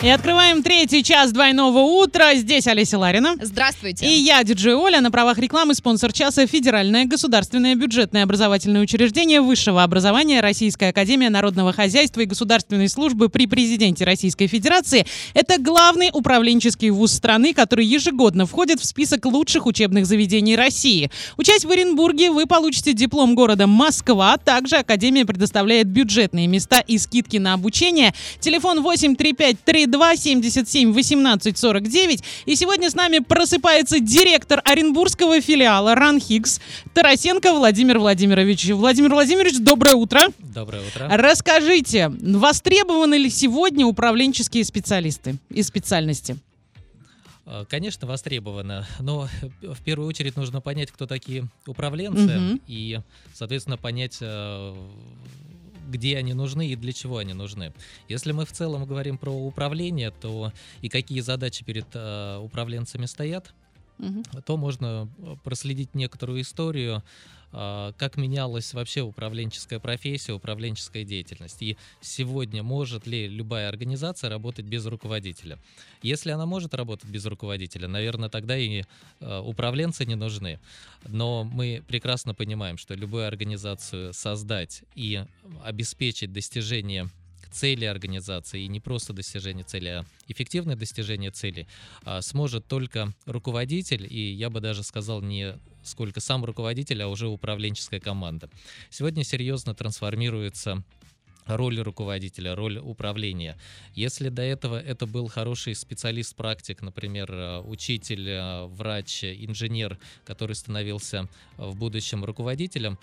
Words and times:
И 0.00 0.08
открываем 0.08 0.62
третий 0.62 1.02
час 1.02 1.32
двойного 1.32 1.80
утра. 1.80 2.36
Здесь 2.36 2.68
Олеся 2.68 3.00
Ларина. 3.00 3.34
Здравствуйте. 3.40 4.06
И 4.06 4.10
я, 4.20 4.44
диджей 4.44 4.74
Оля, 4.74 5.00
на 5.00 5.10
правах 5.10 5.38
рекламы 5.38 5.74
спонсор 5.74 6.12
часа 6.12 6.46
Федеральное 6.46 7.04
государственное 7.04 7.74
бюджетное 7.74 8.22
образовательное 8.22 8.80
учреждение 8.80 9.40
высшего 9.40 9.82
образования 9.82 10.40
Российская 10.40 10.90
Академия 10.90 11.30
Народного 11.30 11.72
Хозяйства 11.72 12.20
и 12.20 12.26
Государственной 12.26 12.88
службы 12.88 13.28
при 13.28 13.48
Президенте 13.48 14.04
Российской 14.04 14.46
Федерации. 14.46 15.04
Это 15.34 15.60
главный 15.60 16.10
управленческий 16.12 16.90
вуз 16.90 17.12
страны, 17.12 17.52
который 17.52 17.84
ежегодно 17.84 18.46
входит 18.46 18.78
в 18.78 18.84
список 18.84 19.26
лучших 19.26 19.66
учебных 19.66 20.06
заведений 20.06 20.54
России. 20.54 21.10
Учась 21.36 21.64
в 21.64 21.70
Оренбурге, 21.72 22.30
вы 22.30 22.46
получите 22.46 22.92
диплом 22.92 23.34
города 23.34 23.66
Москва. 23.66 24.36
Также 24.36 24.76
Академия 24.76 25.26
предоставляет 25.26 25.88
бюджетные 25.88 26.46
места 26.46 26.78
и 26.78 26.98
скидки 26.98 27.38
на 27.38 27.54
обучение. 27.54 28.14
Телефон 28.38 28.82
835 28.82 29.87
2 29.90 30.16
77 30.16 30.92
18 30.92 31.58
49. 31.58 32.22
И 32.46 32.54
сегодня 32.54 32.90
с 32.90 32.94
нами 32.94 33.18
просыпается 33.18 34.00
директор 34.00 34.60
Оренбургского 34.64 35.40
филиала 35.40 35.94
РАНХИКС 35.94 36.60
Тарасенко 36.94 37.52
Владимир 37.52 37.98
Владимирович. 37.98 38.66
Владимир 38.70 39.12
Владимирович, 39.12 39.58
доброе 39.58 39.94
утро. 39.94 40.20
Доброе 40.38 40.82
утро. 40.86 41.08
Расскажите, 41.10 42.08
востребованы 42.08 43.16
ли 43.16 43.30
сегодня 43.30 43.86
управленческие 43.86 44.64
специалисты 44.64 45.36
и 45.50 45.62
специальности? 45.62 46.38
А, 47.50 47.64
конечно, 47.64 48.06
востребовано, 48.06 48.86
но 49.00 49.26
в 49.62 49.82
первую 49.82 50.06
очередь 50.06 50.36
нужно 50.36 50.60
понять, 50.60 50.90
кто 50.90 51.06
такие 51.06 51.48
управленцы, 51.66 52.38
угу. 52.38 52.60
и, 52.66 53.00
соответственно, 53.32 53.78
понять, 53.78 54.18
э, 54.20 54.74
где 55.88 56.16
они 56.16 56.34
нужны 56.34 56.68
и 56.68 56.76
для 56.76 56.92
чего 56.92 57.18
они 57.18 57.32
нужны. 57.32 57.72
Если 58.08 58.32
мы 58.32 58.44
в 58.44 58.52
целом 58.52 58.84
говорим 58.84 59.18
про 59.18 59.30
управление, 59.30 60.10
то 60.10 60.52
и 60.82 60.88
какие 60.88 61.20
задачи 61.20 61.64
перед 61.64 61.86
э, 61.94 62.38
управленцами 62.38 63.06
стоят, 63.06 63.52
угу. 63.98 64.22
то 64.44 64.56
можно 64.56 65.08
э, 65.18 65.36
проследить 65.42 65.94
некоторую 65.94 66.40
историю, 66.40 67.02
как 67.50 68.16
менялась 68.16 68.74
вообще 68.74 69.00
управленческая 69.00 69.78
профессия, 69.78 70.32
управленческая 70.32 71.04
деятельность. 71.04 71.62
И 71.62 71.76
сегодня 72.00 72.62
может 72.62 73.06
ли 73.06 73.26
любая 73.26 73.68
организация 73.68 74.30
работать 74.30 74.66
без 74.66 74.84
руководителя? 74.86 75.58
Если 76.02 76.30
она 76.30 76.46
может 76.46 76.74
работать 76.74 77.08
без 77.08 77.24
руководителя, 77.26 77.88
наверное, 77.88 78.28
тогда 78.28 78.56
и 78.56 78.82
э, 79.20 79.38
управленцы 79.38 80.04
не 80.04 80.14
нужны. 80.14 80.60
Но 81.06 81.44
мы 81.44 81.82
прекрасно 81.86 82.34
понимаем, 82.34 82.76
что 82.76 82.94
любую 82.94 83.26
организацию 83.26 84.12
создать 84.12 84.82
и 84.94 85.24
обеспечить 85.64 86.32
достижение 86.32 87.08
цели 87.50 87.84
организации, 87.84 88.62
и 88.62 88.68
не 88.68 88.80
просто 88.80 89.12
достижение 89.12 89.64
цели, 89.64 89.88
а 89.88 90.04
эффективное 90.28 90.76
достижение 90.76 91.30
цели, 91.30 91.66
а, 92.04 92.20
сможет 92.22 92.66
только 92.66 93.12
руководитель, 93.26 94.06
и 94.08 94.32
я 94.32 94.50
бы 94.50 94.60
даже 94.60 94.82
сказал 94.82 95.22
не 95.22 95.58
сколько 95.82 96.20
сам 96.20 96.44
руководитель, 96.44 97.02
а 97.02 97.08
уже 97.08 97.28
управленческая 97.28 98.00
команда. 98.00 98.50
Сегодня 98.90 99.24
серьезно 99.24 99.74
трансформируется 99.74 100.84
роль 101.48 101.80
руководителя, 101.80 102.54
роль 102.54 102.78
управления. 102.78 103.56
Если 103.94 104.28
до 104.28 104.42
этого 104.42 104.78
это 104.78 105.06
был 105.06 105.28
хороший 105.28 105.74
специалист-практик, 105.74 106.82
например, 106.82 107.32
э, 107.32 107.60
учитель, 107.60 108.28
э, 108.28 108.66
врач, 108.66 109.24
инженер, 109.24 109.98
который 110.24 110.54
становился 110.54 111.28
в 111.56 111.74
будущем 111.76 112.24
руководителем, 112.24 112.98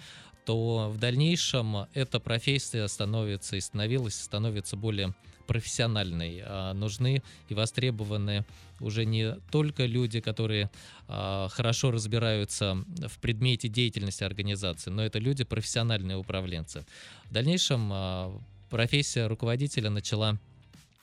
то 0.45 0.89
в 0.89 0.97
дальнейшем 0.97 1.87
эта 1.93 2.19
профессия 2.19 2.87
становится 2.87 3.55
и 3.55 3.59
становилась, 3.59 4.15
становится 4.15 4.75
более 4.75 5.13
профессиональной. 5.47 6.41
А 6.43 6.73
нужны 6.73 7.21
и 7.49 7.53
востребованы 7.53 8.45
уже 8.79 9.05
не 9.05 9.35
только 9.51 9.85
люди, 9.85 10.19
которые 10.19 10.69
а, 11.07 11.47
хорошо 11.49 11.91
разбираются 11.91 12.83
в 13.07 13.19
предмете 13.19 13.67
деятельности 13.67 14.23
организации, 14.23 14.89
но 14.89 15.03
это 15.03 15.19
люди 15.19 15.43
профессиональные 15.43 16.17
управленцы. 16.17 16.85
В 17.25 17.33
дальнейшем 17.33 17.89
а, 17.91 18.41
профессия 18.69 19.27
руководителя 19.27 19.89
начала 19.89 20.39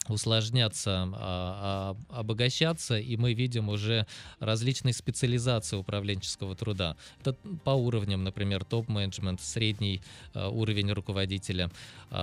усложняться, 0.09 1.09
а, 1.15 1.97
а, 2.11 2.21
обогащаться, 2.21 2.99
и 2.99 3.17
мы 3.17 3.35
видим 3.35 3.69
уже 3.69 4.07
различные 4.41 4.93
специализации 4.93 5.77
управленческого 5.77 6.57
труда. 6.57 6.97
Это 7.21 7.35
по 7.65 7.71
уровням, 7.71 8.25
например, 8.25 8.65
топ-менеджмент, 8.65 9.41
средний 9.41 10.03
а, 10.35 10.49
уровень 10.49 10.93
руководителя, 10.93 11.71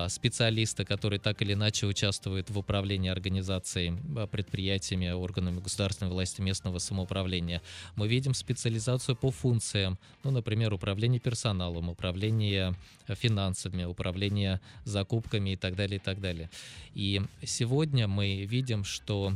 специалисты, 0.07 0.85
которые 0.85 1.19
так 1.19 1.41
или 1.41 1.53
иначе 1.53 1.87
участвуют 1.87 2.51
в 2.51 2.59
управлении 2.59 3.09
организацией, 3.09 3.93
предприятиями, 4.27 5.09
органами 5.09 5.61
государственной 5.61 6.11
власти, 6.11 6.41
местного 6.41 6.77
самоуправления. 6.77 7.61
Мы 7.95 8.07
видим 8.07 8.35
специализацию 8.35 9.15
по 9.15 9.31
функциям, 9.31 9.97
ну, 10.23 10.29
например, 10.29 10.73
управление 10.73 11.19
персоналом, 11.19 11.89
управление 11.89 12.75
финансами, 13.07 13.83
управление 13.83 14.61
закупками 14.83 15.51
и 15.51 15.55
так 15.55 15.75
далее, 15.75 15.97
и 15.97 15.99
так 15.99 16.21
далее. 16.21 16.51
И 16.93 17.21
сегодня 17.43 17.68
сегодня 17.69 18.07
мы 18.07 18.45
видим, 18.45 18.83
что 18.83 19.31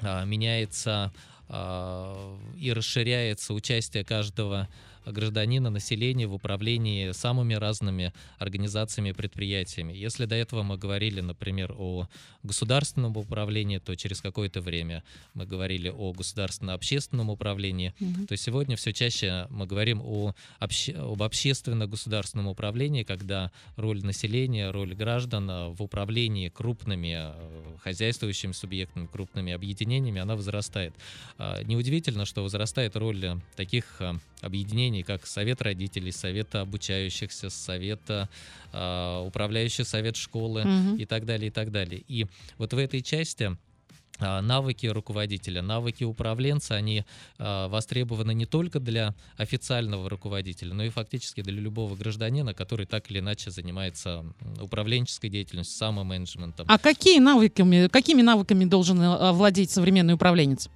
а, 0.00 0.24
меняется 0.24 1.12
а, 1.50 2.38
и 2.58 2.72
расширяется 2.72 3.52
участие 3.52 4.02
каждого 4.02 4.66
гражданина, 5.06 5.70
населения 5.70 6.26
в 6.26 6.34
управлении 6.34 7.12
самыми 7.12 7.54
разными 7.54 8.12
организациями 8.38 9.10
и 9.10 9.12
предприятиями. 9.12 9.92
Если 9.92 10.24
до 10.26 10.34
этого 10.34 10.62
мы 10.62 10.76
говорили, 10.76 11.20
например, 11.20 11.74
о 11.76 12.08
государственном 12.42 13.16
управлении, 13.16 13.78
то 13.78 13.94
через 13.96 14.20
какое-то 14.20 14.60
время 14.60 15.02
мы 15.34 15.46
говорили 15.46 15.88
о 15.88 16.12
государственно-общественном 16.12 17.30
управлении, 17.30 17.94
угу. 18.00 18.26
то 18.26 18.36
сегодня 18.36 18.76
все 18.76 18.92
чаще 18.92 19.46
мы 19.50 19.66
говорим 19.66 20.00
о 20.02 20.34
обще 20.58 20.92
об 20.92 21.22
общественно-государственном 21.22 22.46
управлении, 22.46 23.02
когда 23.02 23.50
роль 23.76 24.02
населения, 24.04 24.70
роль 24.70 24.94
граждан 24.94 25.72
в 25.72 25.82
управлении 25.82 26.48
крупными 26.48 27.14
а, 27.14 27.76
хозяйствующими 27.82 28.52
субъектами, 28.52 29.06
крупными 29.06 29.52
объединениями, 29.52 30.20
она 30.20 30.36
возрастает. 30.36 30.94
А, 31.38 31.62
неудивительно, 31.62 32.24
что 32.24 32.42
возрастает 32.42 32.96
роль 32.96 33.40
таких 33.56 34.00
объединений, 34.40 34.89
как 35.02 35.26
Совет 35.26 35.62
родителей, 35.62 36.12
Совет 36.12 36.54
обучающихся, 36.54 37.50
Совет 37.50 38.00
э, 38.08 39.24
управляющий 39.26 39.84
Совет 39.84 40.16
школы 40.16 40.62
угу. 40.62 40.96
и 40.96 41.04
так 41.06 41.24
далее, 41.24 41.48
и 41.48 41.50
так 41.50 41.70
далее. 41.70 42.02
И 42.08 42.26
вот 42.58 42.72
в 42.72 42.78
этой 42.78 43.02
части 43.02 43.56
навыки 44.20 44.86
руководителя, 44.86 45.62
навыки 45.62 46.04
управленца, 46.04 46.74
они 46.74 47.04
э, 47.38 47.66
востребованы 47.68 48.34
не 48.34 48.46
только 48.46 48.78
для 48.78 49.14
официального 49.36 50.08
руководителя, 50.08 50.74
но 50.74 50.84
и 50.84 50.90
фактически 50.90 51.40
для 51.40 51.60
любого 51.60 51.96
гражданина, 51.96 52.54
который 52.54 52.86
так 52.86 53.10
или 53.10 53.20
иначе 53.20 53.50
занимается 53.50 54.24
управленческой 54.60 55.30
деятельностью, 55.30 55.76
самоменеджментом. 55.78 56.66
А 56.68 56.78
какие 56.78 57.18
навыками, 57.18 57.88
какими 57.88 58.22
навыками 58.22 58.64
должен 58.64 59.00
э, 59.00 59.32
владеть 59.32 59.70
современный 59.70 60.14
управленец? 60.14 60.68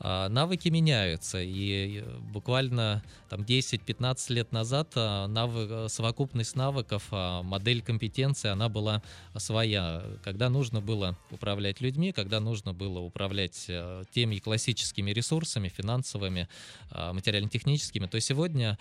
А, 0.00 0.28
навыки 0.28 0.68
меняются, 0.68 1.40
и 1.40 2.04
буквально 2.32 3.02
там 3.28 3.40
10-15 3.42 4.32
лет 4.32 4.52
назад 4.52 4.92
а, 4.96 5.26
навык, 5.26 5.90
совокупность 5.90 6.56
навыков, 6.56 7.04
а, 7.10 7.42
модель 7.42 7.82
компетенции, 7.82 8.48
она 8.48 8.68
была 8.68 9.02
своя. 9.36 10.04
Когда 10.22 10.48
нужно 10.50 10.80
было 10.80 11.16
управлять 11.30 11.80
людьми, 11.80 12.12
когда 12.12 12.40
нужно 12.40 12.74
было 12.74 12.98
управлять 13.00 13.70
теми 14.12 14.38
классическими 14.38 15.10
ресурсами, 15.10 15.68
финансовыми, 15.68 16.48
материально-техническими, 16.90 18.06
то 18.06 18.20
сегодня 18.20 18.78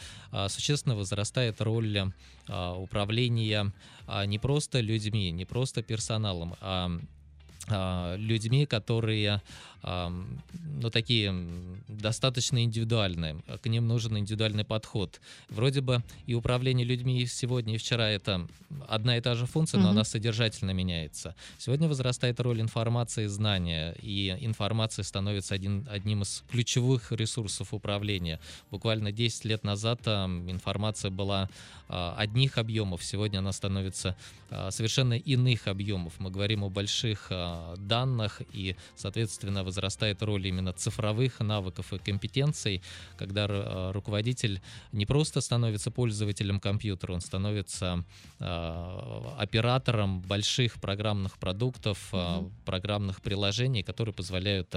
существенно 0.48 0.96
возрастает 0.96 1.62
роль 1.62 2.12
управления 2.48 3.72
не 4.26 4.40
просто 4.40 4.80
людьми, 4.80 5.32
не 5.32 5.46
просто 5.46 5.82
персоналом, 5.82 6.56
а 6.62 6.92
людьми, 7.70 8.66
которые 8.66 9.42
ну, 9.84 10.90
такие 10.92 11.34
достаточно 11.88 12.64
индивидуальные. 12.64 13.42
К 13.62 13.66
ним 13.68 13.88
нужен 13.88 14.18
индивидуальный 14.18 14.64
подход. 14.64 15.20
Вроде 15.50 15.82
бы 15.82 16.04
и 16.26 16.36
управление 16.36 16.86
людьми 16.86 17.26
сегодня 17.26 17.76
и 17.76 17.78
вчера 17.78 18.10
это 18.10 18.48
одна 18.88 19.18
и 19.18 19.22
та 19.22 19.36
же 19.36 19.46
функция, 19.46 19.80
но 19.80 19.88
mm-hmm. 19.88 19.92
она 19.92 20.04
содержательно 20.04 20.72
меняется. 20.72 21.36
Сегодня 21.58 21.88
возрастает 21.88 22.40
роль 22.40 22.62
информации 22.62 23.26
и 23.26 23.28
знания, 23.28 23.96
и 24.02 24.36
информация 24.42 25.04
становится 25.04 25.56
один, 25.56 25.88
одним 25.90 26.22
из 26.24 26.44
ключевых 26.50 27.12
ресурсов 27.12 27.74
управления. 27.74 28.40
Буквально 28.72 29.12
10 29.12 29.46
лет 29.46 29.64
назад 29.64 30.02
а, 30.06 30.26
информация 30.26 31.12
была 31.12 31.50
а, 31.90 32.16
одних 32.18 32.58
объемов, 32.58 33.04
сегодня 33.04 33.40
она 33.40 33.52
становится 33.52 34.16
а, 34.50 34.72
совершенно 34.72 35.14
иных 35.14 35.68
объемов. 35.68 36.14
Мы 36.20 36.32
говорим 36.32 36.64
о 36.64 36.70
больших 36.70 37.32
данных, 37.78 38.42
и, 38.54 38.76
соответственно, 38.96 39.64
возрастает 39.64 40.22
роль 40.24 40.48
именно 40.48 40.74
цифровых 40.74 41.40
навыков 41.40 41.94
и 41.94 41.98
компетенций, 41.98 42.82
когда 43.18 43.92
руководитель 43.92 44.62
не 44.92 45.06
просто 45.06 45.42
становится 45.42 45.92
пользователем 45.92 46.60
компьютера, 46.60 47.14
он 47.14 47.22
становится 47.22 48.04
оператором 48.40 50.22
больших 50.22 50.82
программных 50.82 51.38
продуктов, 51.38 52.10
mm-hmm. 52.12 52.52
программных 52.66 53.22
приложений, 53.22 53.84
которые 53.84 54.14
позволяют 54.14 54.76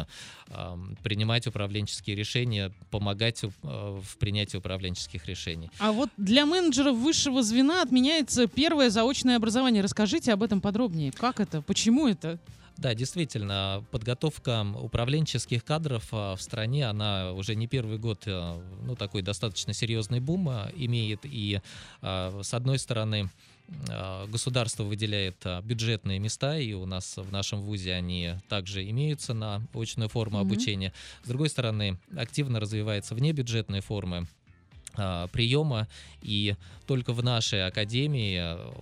принимать 1.03 1.47
управленческие 1.47 2.17
решения, 2.17 2.73
помогать 2.91 3.43
в 3.63 4.17
принятии 4.19 4.57
управленческих 4.57 5.27
решений. 5.27 5.71
А 5.79 5.93
вот 5.93 6.11
для 6.17 6.47
менеджеров 6.47 6.97
высшего 6.97 7.43
звена 7.43 7.83
отменяется 7.83 8.47
первое 8.47 8.91
заочное 8.91 9.37
образование. 9.37 9.83
Расскажите 9.83 10.33
об 10.33 10.43
этом 10.43 10.61
подробнее. 10.61 11.13
Как 11.13 11.41
это? 11.41 11.63
Почему 11.63 12.09
это? 12.09 12.39
Да, 12.79 12.95
действительно, 12.95 13.85
подготовка 13.91 14.67
управленческих 14.79 15.65
кадров 15.65 16.09
а, 16.13 16.37
в 16.37 16.43
стране, 16.43 16.87
она 16.87 17.33
уже 17.33 17.55
не 17.55 17.67
первый 17.67 17.99
год, 17.99 18.25
а, 18.27 18.63
ну, 18.83 18.95
такой 18.95 19.23
достаточно 19.23 19.73
серьезный 19.73 20.21
бум 20.21 20.49
а, 20.51 20.71
имеет. 20.77 21.21
И, 21.25 21.61
с 22.03 22.55
одной 22.55 22.79
стороны, 22.79 23.31
государство 24.29 24.85
выделяет 24.85 25.45
бюджетные 25.65 26.19
места, 26.19 26.59
и 26.59 26.73
у 26.75 26.87
нас 26.87 27.17
в 27.17 27.33
нашем 27.33 27.63
ВУЗе 27.63 27.95
они 27.95 28.35
также 28.49 28.89
имеются 28.89 29.35
на 29.35 29.67
очную 29.75 30.09
форму 30.09 30.39
mm-hmm. 30.39 30.43
обучения. 30.43 30.93
С 31.25 31.29
другой 31.29 31.49
стороны, 31.49 31.99
активно 32.17 32.61
развиваются 32.61 33.15
внебюджетные 33.15 33.81
формы 33.81 34.29
приема, 35.33 35.89
и 36.23 36.57
только 36.87 37.13
в 37.13 37.23
нашей 37.23 37.67
академии 37.67 38.39
э, 38.41 38.73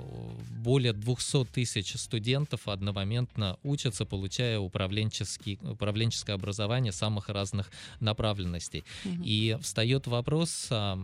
более 0.62 0.93
200 0.93 1.46
тысяч 1.46 1.94
студентов 1.94 2.69
одномоментно 2.69 3.58
учатся, 3.62 4.05
получая 4.05 4.58
управленческий, 4.58 5.58
управленческое 5.62 6.37
образование 6.37 6.93
самых 6.93 7.28
разных 7.28 7.70
направленностей. 8.00 8.84
Угу. 9.05 9.22
И 9.25 9.56
встает 9.61 10.06
вопрос, 10.06 10.69
а, 10.70 10.99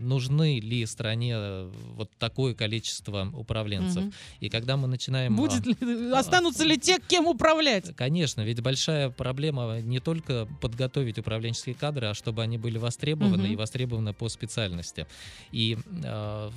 нужны 0.00 0.60
ли 0.60 0.86
стране 0.86 1.34
э, 1.36 1.70
вот 1.94 2.10
такое 2.18 2.54
количество 2.54 3.30
управленцев. 3.34 4.04
Угу. 4.04 4.12
И 4.40 4.48
когда 4.48 4.76
мы 4.76 4.88
начинаем... 4.88 5.34
Будет 5.36 5.66
ли, 5.66 6.12
останутся 6.12 6.64
ли 6.64 6.78
те, 6.78 6.98
кем 7.06 7.26
управлять? 7.26 7.94
Конечно, 7.96 8.42
ведь 8.42 8.60
большая 8.60 9.10
проблема 9.10 9.80
не 9.80 9.98
только 9.98 10.48
подготовить 10.60 11.18
управленческие 11.18 11.74
кадры, 11.74 12.08
а 12.08 12.14
чтобы 12.14 12.42
они 12.42 12.58
были 12.58 12.78
востребованы 12.78 13.44
угу. 13.44 13.52
и 13.52 13.56
востребованы 13.56 14.12
по 14.12 14.28
специальности. 14.38 15.06
И 15.52 15.76
э, 16.04 16.50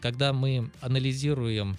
когда 0.00 0.32
мы 0.32 0.70
анализируем 0.80 1.76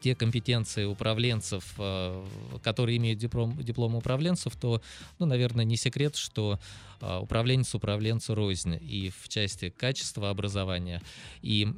те 0.00 0.14
компетенции 0.14 0.84
управленцев, 0.84 1.74
э, 1.78 2.24
которые 2.62 2.96
имеют 2.96 3.18
диплом, 3.18 3.56
диплом 3.62 3.94
управленцев, 3.94 4.56
то, 4.56 4.82
ну, 5.18 5.26
наверное, 5.26 5.64
не 5.64 5.76
секрет, 5.76 6.16
что 6.16 6.58
э, 7.00 7.18
управленец 7.18 7.74
управленцу 7.74 8.34
рознь 8.34 8.78
и 8.80 9.10
в 9.10 9.28
части 9.28 9.70
качества 9.70 10.30
образования. 10.30 11.02
И 11.42 11.68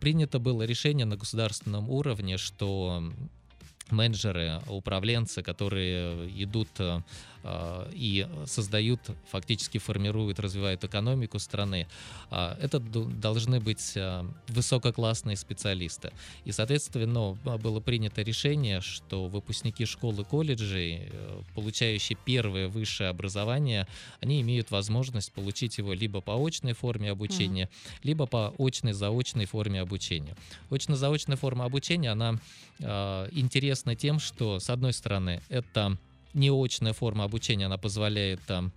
принято 0.00 0.38
было 0.38 0.62
решение 0.62 1.06
на 1.06 1.16
государственном 1.16 1.88
уровне, 1.88 2.36
что 2.36 3.02
менеджеры, 3.92 4.60
управленцы, 4.68 5.42
которые 5.42 6.28
идут 6.42 6.68
э, 7.42 7.90
и 7.92 8.26
создают, 8.46 9.00
фактически 9.30 9.78
формируют, 9.78 10.40
развивают 10.40 10.84
экономику 10.84 11.38
страны, 11.38 11.86
э, 12.30 12.56
это 12.60 12.80
должны 12.80 13.60
быть 13.60 13.92
э, 13.96 14.24
высококлассные 14.48 15.36
специалисты. 15.36 16.12
И, 16.44 16.52
соответственно, 16.52 17.38
было 17.58 17.80
принято 17.80 18.22
решение, 18.22 18.80
что 18.80 19.26
выпускники 19.26 19.86
школ 19.86 20.20
и 20.20 20.24
колледжей, 20.24 21.10
получающие 21.54 22.18
первое 22.24 22.68
высшее 22.68 23.10
образование, 23.10 23.86
они 24.20 24.40
имеют 24.42 24.70
возможность 24.70 25.32
получить 25.32 25.78
его 25.78 25.94
либо 25.94 26.20
по 26.20 26.32
очной 26.32 26.74
форме 26.74 27.10
обучения, 27.10 27.64
mm-hmm. 27.64 28.00
либо 28.02 28.26
по 28.26 28.54
очной 28.58 28.92
заочной 28.92 29.46
форме 29.46 29.80
обучения. 29.80 30.36
Очно-заочная 30.70 31.36
форма 31.36 31.64
обучения, 31.64 32.10
она 32.10 32.38
интересна 33.32 33.79
интересна 33.80 33.96
тем, 33.96 34.18
что, 34.18 34.58
с 34.58 34.70
одной 34.70 34.92
стороны, 34.92 35.40
это 35.48 35.96
неочная 36.34 36.92
форма 36.92 37.24
обучения, 37.24 37.66
она 37.66 37.78
позволяет 37.78 38.40
там 38.46 38.72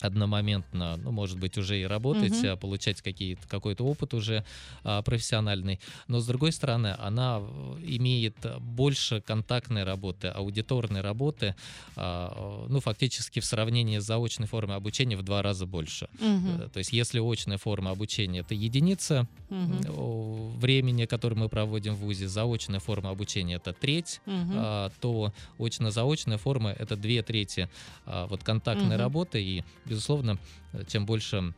одномоментно, 0.00 0.96
ну, 0.96 1.10
может 1.10 1.38
быть, 1.38 1.58
уже 1.58 1.80
и 1.80 1.84
работать, 1.84 2.44
угу. 2.44 2.56
получать 2.56 3.02
какие-то, 3.02 3.46
какой-то 3.48 3.84
опыт 3.84 4.14
уже 4.14 4.44
а, 4.84 5.02
профессиональный. 5.02 5.80
Но, 6.08 6.20
с 6.20 6.26
другой 6.26 6.52
стороны, 6.52 6.96
она 6.98 7.38
имеет 7.82 8.36
больше 8.60 9.20
контактной 9.20 9.84
работы, 9.84 10.28
аудиторной 10.28 11.00
работы, 11.00 11.54
а, 11.96 12.66
ну, 12.68 12.80
фактически 12.80 13.40
в 13.40 13.44
сравнении 13.44 13.98
с 13.98 14.04
заочной 14.04 14.46
формой 14.46 14.76
обучения 14.76 15.16
в 15.16 15.22
два 15.22 15.42
раза 15.42 15.66
больше. 15.66 16.08
Угу. 16.14 16.70
То 16.72 16.78
есть, 16.78 16.92
если 16.92 17.20
очная 17.20 17.58
форма 17.58 17.90
обучения— 17.90 18.40
это 18.40 18.54
единица 18.54 19.28
угу. 19.48 20.50
времени, 20.58 21.06
которое 21.06 21.36
мы 21.36 21.48
проводим 21.48 21.94
в 21.94 21.98
ВУЗе, 21.98 22.28
заочная 22.28 22.80
форма 22.80 23.10
обучения— 23.10 23.54
это 23.56 23.72
треть, 23.72 24.20
угу. 24.26 24.52
а, 24.54 24.90
то 25.00 25.32
очно-заочная 25.58 26.38
форма— 26.38 26.70
это 26.78 26.96
две 26.96 27.22
трети 27.22 27.68
а, 28.06 28.26
вот 28.26 28.42
контактной 28.42 28.96
угу. 28.96 29.02
работы, 29.02 29.42
и 29.42 29.64
безусловно, 29.90 30.38
чем 30.86 31.04
больше 31.04 31.52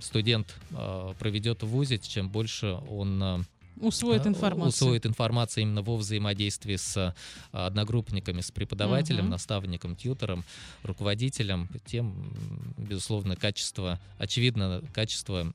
студент 0.00 0.54
а, 0.72 1.14
проведет 1.14 1.62
в 1.62 1.66
ВУЗе, 1.66 1.98
чем 1.98 2.28
больше 2.28 2.78
он 2.90 3.22
а, 3.22 3.40
усвоит 3.80 4.26
информацию. 4.26 4.68
Усвоит 4.68 5.06
информацию 5.06 5.62
именно 5.62 5.82
во 5.82 5.96
взаимодействии 5.96 6.76
с 6.76 6.96
а, 6.96 7.66
одногруппниками, 7.66 8.40
с 8.40 8.50
преподавателем, 8.50 9.24
угу. 9.24 9.30
наставником, 9.30 9.96
тьютором, 9.96 10.44
руководителем, 10.82 11.68
тем, 11.86 12.32
безусловно, 12.76 13.36
качество, 13.36 13.98
очевидно, 14.18 14.82
качество 14.92 15.52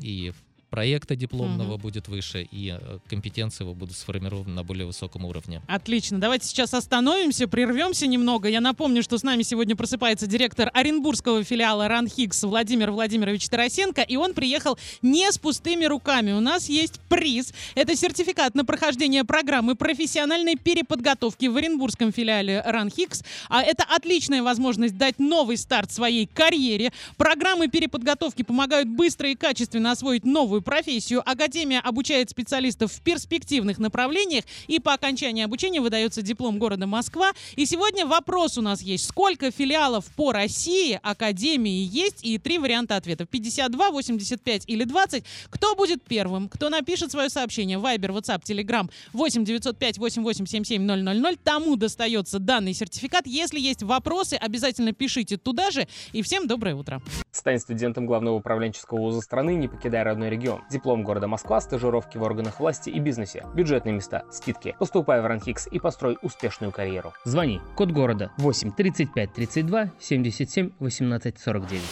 и 0.00 0.32
проекта 0.70 1.16
дипломного 1.16 1.74
угу. 1.74 1.82
будет 1.82 2.08
выше, 2.08 2.46
и 2.50 2.76
э, 2.78 2.98
компетенции 3.08 3.64
его 3.64 3.74
будут 3.74 3.96
сформированы 3.96 4.50
на 4.50 4.64
более 4.64 4.86
высоком 4.86 5.24
уровне. 5.24 5.62
Отлично. 5.66 6.20
Давайте 6.20 6.46
сейчас 6.46 6.74
остановимся, 6.74 7.48
прервемся 7.48 8.06
немного. 8.06 8.48
Я 8.48 8.60
напомню, 8.60 9.02
что 9.02 9.18
с 9.18 9.22
нами 9.22 9.42
сегодня 9.42 9.76
просыпается 9.76 10.26
директор 10.26 10.70
Оренбургского 10.74 11.42
филиала 11.42 11.88
РАНХИКС 11.88 12.44
Владимир 12.44 12.90
Владимирович 12.90 13.48
Тарасенко, 13.48 14.02
и 14.02 14.16
он 14.16 14.34
приехал 14.34 14.78
не 15.02 15.30
с 15.30 15.38
пустыми 15.38 15.86
руками. 15.86 16.32
У 16.32 16.40
нас 16.40 16.68
есть 16.68 17.00
приз. 17.08 17.52
Это 17.74 17.96
сертификат 17.96 18.54
на 18.54 18.64
прохождение 18.64 19.24
программы 19.24 19.74
профессиональной 19.74 20.56
переподготовки 20.56 21.46
в 21.46 21.56
Оренбургском 21.56 22.12
филиале 22.12 22.62
РАНХИКС. 22.64 23.24
А 23.48 23.62
это 23.62 23.84
отличная 23.84 24.42
возможность 24.42 24.96
дать 24.96 25.18
новый 25.18 25.56
старт 25.56 25.90
своей 25.90 26.26
карьере. 26.26 26.92
Программы 27.16 27.68
переподготовки 27.68 28.42
помогают 28.42 28.88
быстро 28.88 29.30
и 29.30 29.34
качественно 29.34 29.92
освоить 29.92 30.24
новую 30.24 30.57
новую 30.58 30.62
профессию. 30.62 31.22
Академия 31.24 31.80
обучает 31.80 32.30
специалистов 32.30 32.92
в 32.92 33.00
перспективных 33.00 33.78
направлениях, 33.78 34.44
и 34.66 34.78
по 34.80 34.92
окончании 34.92 35.44
обучения 35.44 35.80
выдается 35.80 36.22
диплом 36.22 36.58
города 36.58 36.86
Москва. 36.86 37.32
И 37.56 37.66
сегодня 37.66 38.06
вопрос 38.06 38.58
у 38.58 38.62
нас 38.62 38.82
есть. 38.82 39.06
Сколько 39.06 39.50
филиалов 39.50 40.04
по 40.16 40.32
России 40.32 40.98
Академии 41.02 41.88
есть? 41.90 42.24
И 42.24 42.38
три 42.38 42.58
варианта 42.58 42.96
ответов. 42.96 43.28
52, 43.28 43.90
85 43.90 44.64
или 44.66 44.84
20. 44.84 45.24
Кто 45.50 45.74
будет 45.74 46.02
первым? 46.02 46.48
Кто 46.48 46.68
напишет 46.68 47.10
свое 47.10 47.28
сообщение? 47.28 47.78
Вайбер, 47.78 48.10
WhatsApp, 48.10 48.42
Telegram 48.42 48.90
8 49.12 49.44
905 49.44 49.98
8877 49.98 50.82
000. 50.82 51.36
Тому 51.44 51.76
достается 51.76 52.38
данный 52.38 52.74
сертификат. 52.74 53.26
Если 53.26 53.60
есть 53.60 53.82
вопросы, 53.82 54.34
обязательно 54.34 54.92
пишите 54.92 55.36
туда 55.36 55.70
же. 55.70 55.86
И 56.12 56.22
всем 56.22 56.46
доброе 56.46 56.74
утро. 56.74 57.00
Стань 57.30 57.58
студентом 57.58 58.06
главного 58.06 58.36
управленческого 58.36 58.98
вуза 58.98 59.20
страны, 59.20 59.54
не 59.54 59.68
покидая 59.68 60.04
родной 60.04 60.30
регион 60.30 60.47
регион. 60.48 60.62
Диплом 60.70 61.02
города 61.02 61.28
Москва, 61.28 61.60
стажировки 61.60 62.18
в 62.18 62.22
органах 62.22 62.60
власти 62.60 62.90
и 62.90 62.98
бизнесе, 62.98 63.44
бюджетные 63.54 63.94
места, 63.94 64.24
скидки. 64.30 64.74
Поступай 64.78 65.20
в 65.20 65.26
Ранхикс 65.26 65.66
и 65.70 65.78
построй 65.78 66.18
успешную 66.22 66.72
карьеру. 66.72 67.12
Звони. 67.24 67.60
Код 67.76 67.90
города 67.90 68.30
8 68.38 68.72
35 68.72 69.32
32 69.32 69.90
77 70.00 70.70
18 70.78 71.38
49. 71.38 71.82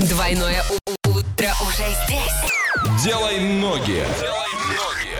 Двойное 0.00 0.62
утро 1.06 1.50
уже 1.62 1.84
здесь. 2.06 3.04
Делай 3.04 3.40
ноги. 3.60 4.02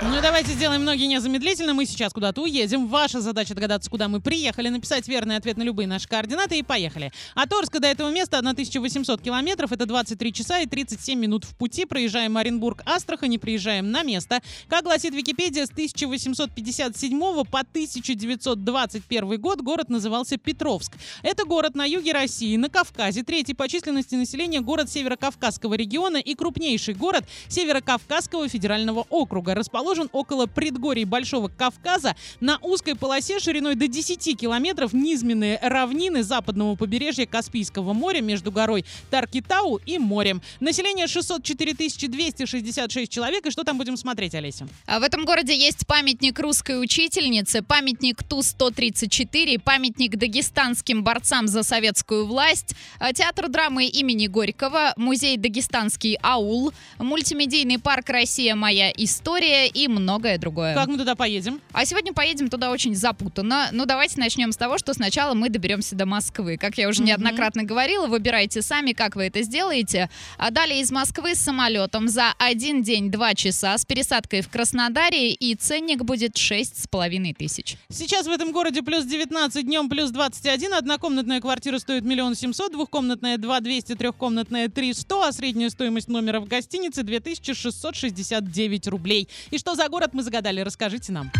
Ну 0.06 0.20
давайте 0.20 0.52
сделаем 0.52 0.84
ноги 0.84 1.06
незамедлительно. 1.06 1.72
Мы 1.72 1.86
сейчас 1.86 2.12
куда-то 2.12 2.42
уедем. 2.42 2.88
Ваша 2.88 3.22
задача 3.22 3.54
догадаться, 3.54 3.88
куда 3.88 4.06
мы 4.06 4.20
приехали, 4.20 4.68
написать 4.68 5.08
верный 5.08 5.36
ответ 5.36 5.56
на 5.56 5.62
любые 5.62 5.86
наши 5.86 6.06
координаты 6.06 6.58
и 6.58 6.62
поехали. 6.62 7.10
От 7.34 7.50
Орска 7.54 7.80
до 7.80 7.88
этого 7.88 8.10
места 8.10 8.38
1800 8.38 9.22
километров. 9.22 9.72
Это 9.72 9.86
23 9.86 10.32
часа 10.34 10.60
и 10.60 10.66
37 10.66 11.18
минут 11.18 11.44
в 11.44 11.56
пути. 11.56 11.86
Проезжаем 11.86 12.36
Оренбург, 12.36 12.82
Астрахань 12.84 13.32
и 13.32 13.38
приезжаем 13.38 13.90
на 13.90 14.02
место. 14.02 14.42
Как 14.68 14.84
гласит 14.84 15.14
Википедия, 15.14 15.64
с 15.64 15.70
1857 15.70 17.18
по 17.44 17.60
1921 17.60 19.40
год 19.40 19.62
город 19.62 19.88
назывался 19.88 20.36
Петровск. 20.36 20.92
Это 21.22 21.46
город 21.46 21.74
на 21.74 21.86
юге 21.86 22.12
России, 22.12 22.56
на 22.58 22.68
Кавказе, 22.68 23.22
третий 23.22 23.54
по 23.54 23.68
численности 23.70 24.16
населения 24.16 24.60
город 24.60 24.90
Северо-Кавказского 24.90 25.74
региона 25.74 26.18
и 26.18 26.34
крупнейший 26.34 26.92
город 26.92 27.24
Северо-Кавказского 27.48 28.50
федерального 28.50 29.06
округа. 29.08 29.54
Расположен 29.54 29.93
расположен 29.94 30.10
около 30.12 30.46
предгорий 30.46 31.04
Большого 31.04 31.48
Кавказа 31.48 32.16
на 32.40 32.58
узкой 32.62 32.96
полосе 32.96 33.38
шириной 33.38 33.74
до 33.74 33.86
10 33.86 34.38
километров 34.38 34.92
низменные 34.92 35.58
равнины 35.62 36.22
западного 36.22 36.74
побережья 36.74 37.26
Каспийского 37.26 37.92
моря 37.92 38.20
между 38.20 38.50
горой 38.50 38.84
Таркитау 39.10 39.76
и 39.86 39.98
морем. 39.98 40.42
Население 40.60 41.06
604 41.06 41.74
266 42.08 43.12
человек. 43.12 43.46
И 43.46 43.50
что 43.50 43.64
там 43.64 43.78
будем 43.78 43.96
смотреть, 43.96 44.34
Олеся? 44.34 44.66
А 44.86 44.98
в 44.98 45.02
этом 45.02 45.24
городе 45.24 45.56
есть 45.56 45.86
памятник 45.86 46.38
русской 46.40 46.82
учительнице, 46.82 47.62
памятник 47.62 48.22
Ту-134, 48.24 49.60
памятник 49.60 50.16
дагестанским 50.16 51.04
борцам 51.04 51.46
за 51.46 51.62
советскую 51.62 52.26
власть, 52.26 52.74
а, 52.98 53.12
театр 53.12 53.48
драмы 53.48 53.86
имени 53.86 54.26
Горького, 54.26 54.92
музей 54.96 55.36
«Дагестанский 55.36 56.18
аул», 56.22 56.72
мультимедийный 56.98 57.78
парк 57.78 58.08
«Россия. 58.08 58.54
Моя 58.54 58.90
история» 58.90 59.68
и 59.74 59.88
многое 59.88 60.38
другое. 60.38 60.74
Как 60.74 60.86
мы 60.88 60.96
туда 60.96 61.14
поедем? 61.14 61.60
А 61.72 61.84
сегодня 61.84 62.12
поедем 62.12 62.48
туда 62.48 62.70
очень 62.70 62.94
запутанно. 62.94 63.68
Ну, 63.72 63.84
давайте 63.86 64.20
начнем 64.20 64.52
с 64.52 64.56
того, 64.56 64.78
что 64.78 64.94
сначала 64.94 65.34
мы 65.34 65.48
доберемся 65.50 65.96
до 65.96 66.06
Москвы. 66.06 66.56
Как 66.56 66.78
я 66.78 66.88
уже 66.88 67.00
Мгм. 67.02 67.08
неоднократно 67.08 67.64
говорила, 67.64 68.06
выбирайте 68.06 68.62
сами, 68.62 68.92
как 68.92 69.16
вы 69.16 69.24
это 69.24 69.42
сделаете. 69.42 70.08
А 70.38 70.50
далее 70.50 70.80
из 70.80 70.90
Москвы 70.90 71.34
с 71.34 71.40
самолетом 71.40 72.08
за 72.08 72.32
один 72.38 72.82
день, 72.82 73.10
два 73.10 73.34
часа 73.34 73.76
с 73.76 73.84
пересадкой 73.84 74.40
в 74.42 74.48
Краснодаре, 74.48 75.32
и 75.32 75.54
ценник 75.54 76.02
будет 76.04 76.36
шесть 76.36 76.82
с 76.82 76.86
половиной 76.86 77.34
тысяч. 77.34 77.76
Сейчас 77.90 78.26
в 78.26 78.30
этом 78.30 78.52
городе 78.52 78.82
плюс 78.82 79.04
19, 79.04 79.64
днем 79.66 79.88
плюс 79.88 80.10
21. 80.10 80.72
Однокомнатная 80.74 81.40
квартира 81.40 81.78
стоит 81.78 82.04
миллион 82.04 82.34
семьсот, 82.34 82.72
двухкомнатная 82.72 83.38
2 83.38 83.60
200, 83.60 83.94
трехкомнатная 83.96 84.68
3 84.68 84.92
100, 84.94 85.22
а 85.22 85.32
средняя 85.32 85.70
стоимость 85.70 86.08
номера 86.08 86.40
в 86.40 86.46
гостинице 86.46 87.02
2669 87.02 88.86
рублей. 88.88 89.28
И 89.50 89.58
что 89.64 89.74
за 89.76 89.88
город 89.88 90.10
мы 90.12 90.22
загадали, 90.22 90.60
расскажите 90.60 91.10
нам. 91.10 91.32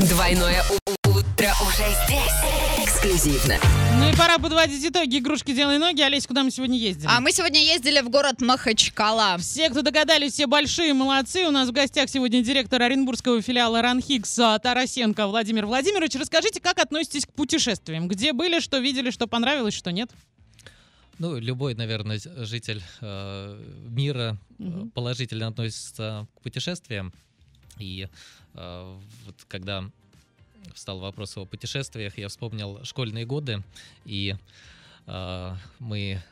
Двойное 0.00 0.62
утро 1.06 1.52
уже 1.60 1.84
здесь. 2.06 2.82
Эксклюзивно. 2.82 3.56
Ну 3.98 4.08
и 4.08 4.16
пора 4.16 4.38
подводить 4.38 4.82
итоги 4.82 5.18
игрушки 5.18 5.52
«Делай 5.52 5.76
ноги». 5.76 6.00
Олесь, 6.00 6.26
куда 6.26 6.44
мы 6.44 6.50
сегодня 6.50 6.78
ездили? 6.78 7.10
А 7.10 7.20
мы 7.20 7.30
сегодня 7.30 7.60
ездили 7.60 8.00
в 8.00 8.08
город 8.08 8.40
Махачкала. 8.40 9.36
Все, 9.36 9.68
кто 9.68 9.82
догадались, 9.82 10.32
все 10.32 10.46
большие 10.46 10.94
молодцы. 10.94 11.44
У 11.46 11.50
нас 11.50 11.68
в 11.68 11.72
гостях 11.72 12.08
сегодня 12.08 12.42
директор 12.42 12.80
Оренбургского 12.80 13.42
филиала 13.42 13.82
Ранхикс 13.82 14.34
Тарасенко 14.62 15.26
Владимир 15.26 15.66
Владимирович. 15.66 16.14
Расскажите, 16.14 16.58
как 16.58 16.78
относитесь 16.78 17.26
к 17.26 17.32
путешествиям? 17.34 18.08
Где 18.08 18.32
были, 18.32 18.60
что 18.60 18.78
видели, 18.78 19.10
что 19.10 19.26
понравилось, 19.26 19.74
что 19.74 19.92
нет? 19.92 20.08
Ну, 21.18 21.38
любой, 21.38 21.74
наверное, 21.74 22.18
житель 22.44 22.82
э, 23.00 23.60
мира 23.88 24.38
Мгм. 24.58 24.90
положительно 24.90 25.48
относится 25.48 26.26
к 26.36 26.40
путешествиям. 26.42 27.12
И 27.78 28.08
э, 28.54 28.98
вот 29.26 29.34
когда 29.48 29.84
встал 30.74 30.98
вопрос 31.00 31.36
о 31.36 31.44
путешествиях, 31.44 32.18
я 32.18 32.28
вспомнил 32.28 32.84
школьные 32.84 33.24
годы, 33.26 33.62
и 34.04 34.36
э, 35.06 35.54
мы, 35.78 36.22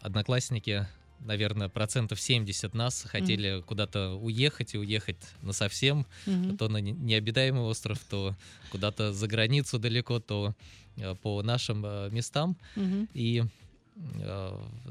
одноклассники, 0.00 0.86
наверное, 1.20 1.68
процентов 1.68 2.18
70 2.20 2.72
нас 2.74 3.02
хотели 3.02 3.62
куда-то 3.66 4.14
уехать 4.14 4.74
и 4.74 4.78
уехать 4.78 5.18
на 5.42 5.52
совсем, 5.52 6.06
Мгм. 6.26 6.56
то 6.56 6.68
на 6.68 6.78
не- 6.78 6.92
необитаемый 6.92 7.62
остров, 7.62 7.98
то 8.08 8.34
куда-то 8.70 9.12
за 9.12 9.26
границу 9.26 9.78
далеко, 9.78 10.18
то 10.20 10.54
э, 10.96 11.14
по 11.16 11.42
нашим 11.42 11.84
э, 11.84 12.08
местам. 12.10 12.56
Мгм. 12.76 13.08
И, 13.14 13.44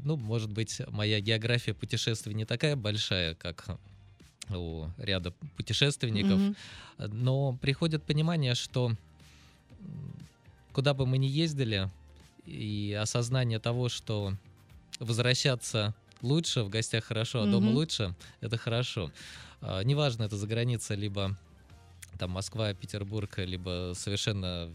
ну, 0.02 0.16
может 0.16 0.50
быть, 0.50 0.80
моя 0.88 1.20
география 1.20 1.74
путешествий 1.74 2.34
не 2.34 2.44
такая 2.44 2.76
большая, 2.76 3.34
как 3.34 3.66
у 4.48 4.86
ряда 4.98 5.32
путешественников, 5.56 6.40
Мгм. 6.40 6.56
но 6.98 7.58
приходит 7.60 8.04
понимание, 8.04 8.54
что 8.54 8.92
куда 10.72 10.94
бы 10.94 11.06
мы 11.06 11.18
ни 11.18 11.26
ездили, 11.26 11.90
и 12.44 12.96
осознание 13.00 13.58
того, 13.58 13.88
что 13.88 14.34
возвращаться 14.98 15.94
лучше, 16.22 16.62
в 16.62 16.68
гостях 16.68 17.04
хорошо, 17.04 17.42
а 17.42 17.46
дома 17.46 17.66
Мгм. 17.66 17.76
лучше, 17.76 18.14
это 18.40 18.56
хорошо. 18.56 19.12
А, 19.60 19.82
Неважно, 19.82 20.24
это 20.24 20.36
за 20.36 20.46
граница, 20.46 20.94
либо 20.94 21.36
там 22.18 22.30
Москва, 22.30 22.74
Петербург, 22.74 23.38
либо 23.38 23.92
совершенно 23.94 24.70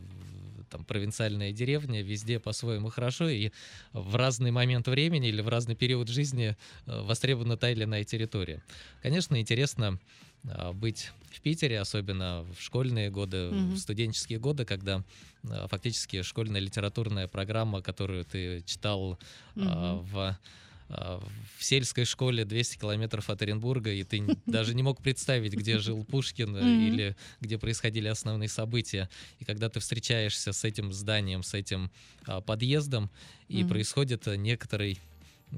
там 0.69 0.83
провинциальная 0.83 1.51
деревня, 1.51 2.01
везде 2.01 2.39
по-своему 2.39 2.89
хорошо, 2.89 3.29
и 3.29 3.51
в 3.93 4.15
разный 4.15 4.51
момент 4.51 4.87
времени 4.87 5.29
или 5.29 5.41
в 5.41 5.47
разный 5.47 5.75
период 5.75 6.09
жизни 6.09 6.55
э, 6.85 7.01
востребована 7.01 7.57
та 7.57 7.69
или 7.71 7.83
иная 7.83 8.03
территория. 8.03 8.63
Конечно, 9.01 9.39
интересно 9.39 9.99
а, 10.47 10.73
быть 10.73 11.11
в 11.31 11.41
Питере, 11.41 11.79
особенно 11.79 12.45
в 12.55 12.61
школьные 12.61 13.09
годы, 13.09 13.51
Мгм. 13.51 13.73
в 13.73 13.77
студенческие 13.77 14.39
годы, 14.39 14.65
когда 14.65 15.03
а, 15.49 15.67
фактически 15.67 16.21
школьная 16.21 16.61
литературная 16.61 17.27
программа, 17.27 17.81
которую 17.81 18.25
ты 18.25 18.61
читал 18.65 19.17
Мгм. 19.55 19.99
в 20.03 20.37
в 20.87 21.63
сельской 21.63 22.05
школе 22.05 22.45
200 22.45 22.77
километров 22.77 23.29
от 23.29 23.41
Оренбурга, 23.41 23.91
и 23.91 24.03
ты 24.03 24.23
даже 24.45 24.75
не 24.75 24.83
мог 24.83 25.01
представить, 25.01 25.53
где 25.53 25.79
жил 25.79 26.03
Пушкин 26.03 26.55
э, 26.55 26.87
или 26.87 27.15
где 27.41 27.57
происходили 27.57 28.07
основные 28.07 28.49
события. 28.49 29.09
И 29.39 29.45
когда 29.45 29.69
ты 29.69 29.79
встречаешься 29.79 30.53
с 30.53 30.63
этим 30.63 30.93
зданием, 30.93 31.43
с 31.43 31.53
этим 31.53 31.91
а, 32.25 32.41
подъездом, 32.41 33.09
и 33.47 33.63
происходит 33.63 34.27
э, 34.27 34.35
некоторый 34.35 34.99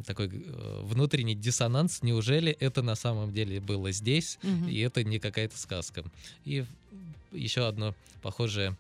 такой 0.05 0.29
э, 0.34 0.81
внутренний 0.84 1.36
диссонанс, 1.36 2.03
неужели 2.03 2.51
это 2.51 2.81
на 2.81 2.96
самом 2.96 3.34
деле 3.34 3.60
было 3.60 3.91
здесь, 3.91 4.39
и 4.69 4.79
это 4.79 5.03
не 5.03 5.19
какая-то 5.19 5.57
сказка. 5.57 6.03
И 6.46 6.65
еще 7.31 7.67
одно 7.67 7.96
похожее 8.22 8.77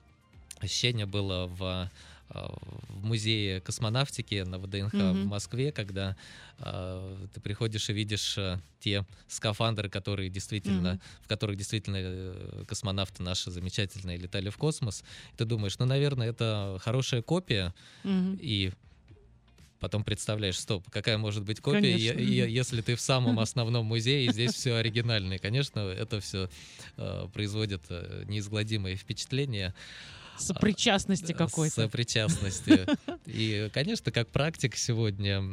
ощущение 0.59 1.05
было 1.05 1.47
в, 1.47 1.63
а, 1.63 1.91
в 2.29 3.05
музее 3.05 3.61
космонавтики 3.61 4.43
на 4.43 4.59
ВДНХ 4.59 4.91
в 4.93 4.95
Мгм. 5.13 5.27
Москве, 5.27 5.71
когда 5.71 6.15
а, 6.59 7.25
ты 7.33 7.39
приходишь 7.39 7.89
и 7.89 7.93
видишь 7.93 8.37
а, 8.37 8.59
те 8.79 9.05
скафандры, 9.27 9.89
которые 9.89 10.29
действительно, 10.29 10.91
Мгм. 10.93 11.01
в 11.23 11.27
которых 11.27 11.55
действительно 11.55 11.97
э, 11.99 12.63
космонавты 12.67 13.23
наши 13.23 13.49
замечательные 13.51 14.17
летали 14.17 14.49
в 14.49 14.57
космос. 14.57 15.03
И 15.33 15.37
ты 15.37 15.45
думаешь, 15.45 15.77
ну, 15.79 15.85
наверное, 15.85 16.29
это 16.29 16.77
хорошая 16.81 17.21
копия, 17.21 17.73
Мгм. 18.03 18.37
и 18.41 18.71
потом 19.79 20.03
представляешь, 20.03 20.59
стоп, 20.59 20.89
какая 20.89 21.17
может 21.17 21.43
быть 21.43 21.61
копия, 21.61 21.95
е- 21.95 22.15
е- 22.23 22.51
если 22.53 22.81
ты 22.81 22.95
в 22.95 23.01
самом 23.01 23.39
основном 23.39 23.85
музее, 23.85 24.25
и 24.25 24.31
здесь 24.33 24.53
все 24.53 24.75
оригинально. 24.75 25.33
И, 25.35 25.37
конечно, 25.37 25.79
это 25.79 26.19
все 26.19 26.49
производит 27.33 27.83
э, 27.89 28.23
неизгладимое 28.27 28.95
впечатление. 28.95 29.73
Сопричастности 30.39 31.31
э, 31.31 31.35
какой-то. 31.35 31.83
Сопричастности. 31.83 32.85
И, 33.25 33.69
конечно, 33.73 34.11
как 34.11 34.27
практик 34.29 34.75
сегодня, 34.75 35.43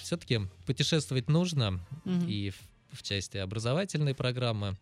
все-таки 0.00 0.40
путешествовать 0.66 1.28
нужно, 1.28 1.80
и 2.28 2.50
в- 2.50 2.98
в 2.98 3.02
части 3.02 3.38
образовательной 3.38 4.14
программы, 4.14 4.76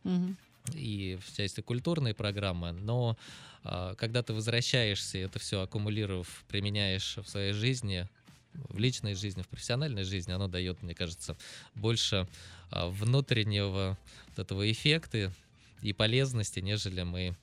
и 0.74 1.18
в 1.24 1.36
части 1.36 1.60
культурной 1.60 2.14
программы, 2.14 2.72
но 2.72 3.16
а, 3.62 3.94
когда 3.94 4.22
ты 4.22 4.32
возвращаешься, 4.32 5.18
и 5.18 5.22
это 5.22 5.38
все 5.38 5.62
аккумулировав, 5.62 6.44
применяешь 6.48 7.16
в 7.16 7.28
своей 7.28 7.52
жизни, 7.52 8.06
в 8.54 8.78
личной 8.78 9.14
жизни, 9.14 9.42
в 9.42 9.48
профессиональной 9.48 10.04
жизни, 10.04 10.32
оно 10.32 10.48
дает, 10.48 10.82
мне 10.82 10.94
кажется, 10.94 11.36
больше 11.74 12.26
а, 12.70 12.88
внутреннего 12.88 13.96
вот 14.28 14.38
этого 14.38 14.70
эффекта 14.70 15.32
и 15.82 15.92
полезности, 15.92 16.60
нежели 16.60 17.02
мы 17.02 17.36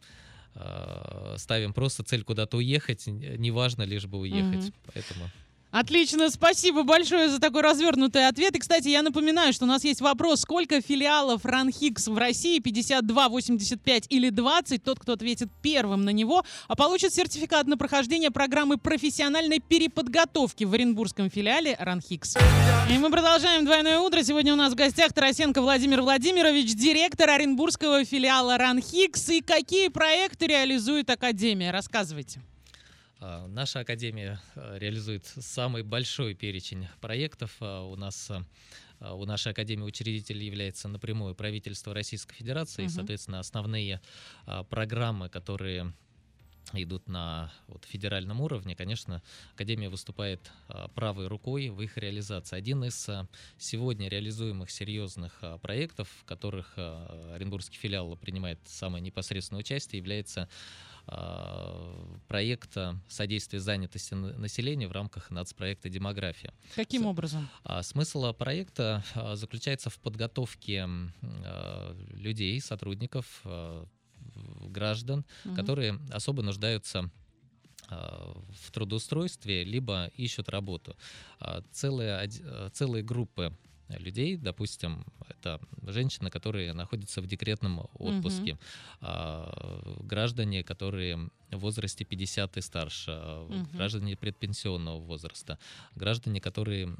ставим 1.37 1.73
просто 1.73 2.03
цель 2.03 2.23
куда-то 2.23 2.57
уехать, 2.57 3.07
неважно 3.07 3.83
лишь 3.83 4.05
бы 4.05 4.19
уехать. 4.19 4.63
Мгм. 4.63 4.73
Поэтому 4.93 5.29
Отлично, 5.71 6.29
спасибо 6.29 6.83
большое 6.83 7.29
за 7.29 7.39
такой 7.39 7.61
развернутый 7.61 8.27
ответ. 8.27 8.55
И, 8.55 8.59
кстати, 8.59 8.87
я 8.87 9.01
напоминаю, 9.01 9.51
что 9.51 9.65
у 9.65 9.67
нас 9.67 9.83
есть 9.83 9.99
вопрос, 9.99 10.41
сколько 10.41 10.79
филиалов 10.81 11.43
Ранхикс 11.43 12.07
в 12.07 12.17
России, 12.17 12.59
52, 12.59 13.29
85 13.29 14.05
или 14.09 14.29
20? 14.29 14.83
Тот, 14.83 14.99
кто 14.99 15.13
ответит 15.13 15.49
первым 15.61 16.05
на 16.05 16.11
него, 16.11 16.45
а 16.69 16.75
получит 16.75 17.13
сертификат 17.13 17.67
на 17.67 17.77
прохождение 17.77 18.31
программы 18.31 18.77
профессиональной 18.77 19.59
переподготовки 19.59 20.63
в 20.63 20.73
Оренбургском 20.73 21.29
филиале 21.29 21.75
Ранхикс. 21.77 22.37
И 22.89 22.97
мы 22.97 23.11
продолжаем 23.11 23.65
«Двойное 23.65 23.99
утро». 23.99 24.23
Сегодня 24.23 24.53
у 24.53 24.57
нас 24.57 24.71
в 24.71 24.75
гостях 24.75 25.11
Тарасенко 25.11 25.61
Владимир 25.61 26.01
Владимирович, 26.01 26.73
директор 26.75 27.29
Оренбургского 27.29 28.05
филиала 28.05 28.57
Ранхикс. 28.57 29.29
И 29.29 29.41
какие 29.41 29.89
проекты 29.89 30.47
реализует 30.47 31.09
Академия? 31.09 31.71
Рассказывайте. 31.71 32.41
А, 33.19 33.47
Наша 33.47 33.79
академия 33.79 34.39
а, 34.55 34.77
реализует 34.77 35.25
самый 35.25 35.83
большой 35.83 36.35
перечень 36.35 36.87
проектов. 37.01 37.55
А, 37.59 37.83
У 37.83 37.95
нас 37.95 38.29
а, 38.29 38.43
а, 38.99 39.13
у 39.15 39.25
нашей 39.25 39.51
академии 39.51 39.83
учредитель 39.83 40.43
является 40.43 40.87
напрямую 40.87 41.35
правительство 41.35 41.93
Российской 41.93 42.35
Федерации, 42.35 42.83
и, 42.83 42.85
Мгм. 42.85 42.93
соответственно, 42.93 43.39
основные 43.39 44.01
программы, 44.69 45.29
которые 45.29 45.93
идут 46.73 47.07
на 47.07 47.51
вот, 47.67 47.85
федеральном 47.85 48.41
уровне, 48.41 48.75
конечно, 48.75 49.21
Академия 49.53 49.89
выступает 49.89 50.51
а, 50.67 50.89
правой 50.89 51.27
рукой 51.27 51.69
в 51.69 51.81
их 51.81 51.97
реализации. 51.97 52.57
Один 52.57 52.83
из 52.83 53.07
а, 53.07 53.27
сегодня 53.57 54.09
реализуемых 54.09 54.69
серьезных 54.69 55.37
а, 55.41 55.57
проектов, 55.59 56.09
в 56.19 56.25
которых 56.25 56.73
Оренбургский 56.77 57.77
филиал 57.77 58.15
принимает 58.17 58.59
самое 58.65 59.01
непосредственное 59.01 59.61
участие, 59.61 59.99
является 59.99 60.49
проекта 62.27 62.99
содействия 63.07 63.59
занятости 63.59 64.13
на- 64.13 64.33
населения 64.37 64.87
в 64.87 64.91
рамках 64.91 65.31
нацпроекта 65.31 65.89
«Демография». 65.89 66.53
Каким 66.75 67.05
образом? 67.05 67.47
А, 67.63 67.81
Смысл 67.83 68.33
проекта 68.33 69.03
а, 69.15 69.35
заключается 69.35 69.89
в 69.89 69.97
подготовке 69.99 70.85
а, 70.87 71.95
людей, 72.13 72.59
сотрудников, 72.61 73.43
граждан, 74.69 75.25
Мгм. 75.45 75.55
которые 75.55 75.99
особо 76.11 76.43
нуждаются 76.43 77.09
в 77.89 78.71
трудоустройстве, 78.73 79.63
либо 79.63 80.11
ищут 80.17 80.49
работу. 80.49 80.97
Целые, 81.71 82.27
целые 82.73 83.01
группы 83.03 83.55
людей, 83.89 84.37
допустим, 84.37 85.05
это 85.29 85.59
женщины, 85.83 86.29
которые 86.29 86.73
находятся 86.73 87.21
в 87.21 87.27
декретном 87.27 87.87
отпуске, 87.93 88.57
а, 89.01 89.81
граждане, 90.01 90.63
которые 90.63 91.17
в 91.51 91.57
возрасте 91.59 92.03
50 92.05 92.57
и 92.57 92.61
старше, 92.61 93.11
а, 93.11 93.47
Мгм. 93.47 93.71
граждане 93.77 94.15
предпенсионного 94.15 94.99
возраста, 94.99 95.57
граждане, 95.95 96.41
которые 96.41 96.93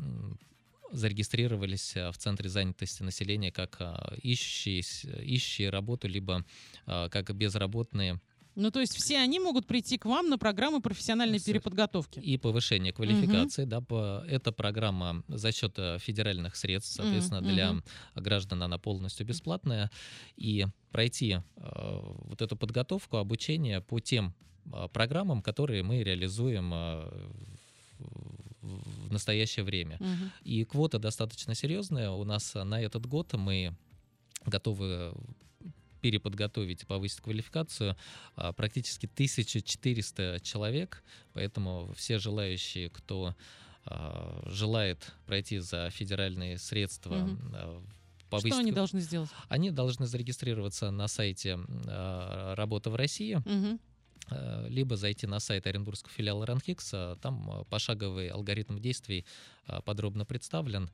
зарегистрировались 0.91 1.97
а, 1.97 2.11
в 2.11 2.17
Центре 2.17 2.49
занятости 2.49 3.03
населения 3.03 3.51
как 3.51 3.77
а, 3.81 4.13
ищущие, 4.23 4.81
с- 4.83 5.03
ищущие 5.05 5.69
работу, 5.69 6.07
либо 6.07 6.45
а, 6.85 7.09
как 7.09 7.35
безработные 7.35 8.19
Ну, 8.59 8.71
то 8.71 8.79
есть 8.79 8.95
все 8.95 9.19
они 9.19 9.39
могут 9.39 9.67
прийти 9.67 9.97
к 9.97 10.05
вам 10.05 10.29
на 10.29 10.37
программу 10.37 10.81
профессиональной 10.81 11.39
переподготовки. 11.39 12.19
и 12.19 12.37
повышение 12.37 12.91
квалификации. 12.91 13.65
Да, 13.65 13.81
по- 13.81 14.23
эта 14.27 14.51
программа 14.51 15.23
за 15.27 15.51
счет 15.51 15.73
э, 15.77 15.97
федеральных 15.99 16.55
средств, 16.55 16.95
соответственно, 16.95 17.41
Мгм, 17.41 17.49
для 17.53 17.75
граждан 18.15 18.63
она 18.63 18.77
полностью 18.79 19.25
бесплатная. 19.27 19.91
И 20.37 20.65
пройти 20.91 21.33
э, 21.55 21.99
вот 22.25 22.41
эту 22.41 22.55
подготовку, 22.57 23.17
обучение 23.17 23.79
по 23.81 23.99
тем 23.99 24.33
э, 24.73 24.87
программам, 24.91 25.41
которые 25.41 25.83
мы 25.83 26.03
реализуем 26.03 26.71
э, 26.73 27.09
в- 27.99 29.11
настоящее 29.11 29.63
время. 29.65 29.97
Мгм. 29.99 30.31
И 30.43 30.63
квота 30.65 30.99
достаточно 30.99 31.55
серьезная. 31.55 32.09
У 32.11 32.23
нас 32.23 32.55
а, 32.55 32.63
на 32.65 32.81
этот 32.81 33.05
год 33.05 33.33
мы 33.33 33.75
готовы 34.45 35.13
переподготовить 36.01 36.83
и 36.83 36.85
повысить 36.85 37.21
квалификацию 37.21 37.95
а, 38.35 38.53
практически 38.53 39.05
1400 39.05 40.39
человек, 40.43 41.03
поэтому 41.33 41.93
все 41.95 42.19
желающие, 42.19 42.89
кто 42.89 43.35
а, 43.85 44.43
желает 44.47 45.13
пройти 45.25 45.59
за 45.59 45.89
федеральные 45.89 46.57
средства, 46.57 47.29
а, 47.53 47.81
повысить 48.29 48.53
Что 48.53 48.59
они 48.59 48.71
должны 48.71 48.99
сделать? 48.99 49.29
они 49.47 49.71
должны 49.71 50.05
зарегистрироваться 50.07 50.91
на 50.91 51.07
сайте 51.07 51.57
а, 51.87 52.55
«Работа 52.55 52.89
в 52.89 52.95
России», 52.95 53.41
э, 54.29 54.67
либо 54.67 54.97
зайти 54.97 55.25
на 55.25 55.39
сайт 55.39 55.67
Оренбургского 55.67 56.11
филиала 56.11 56.45
РАНХИКС, 56.45 56.89
а, 56.93 57.15
там 57.21 57.49
а, 57.49 57.63
пошаговый 57.63 58.27
алгоритм 58.27 58.77
действий 58.77 59.25
а, 59.67 59.81
подробно 59.81 60.25
представлен. 60.25 60.89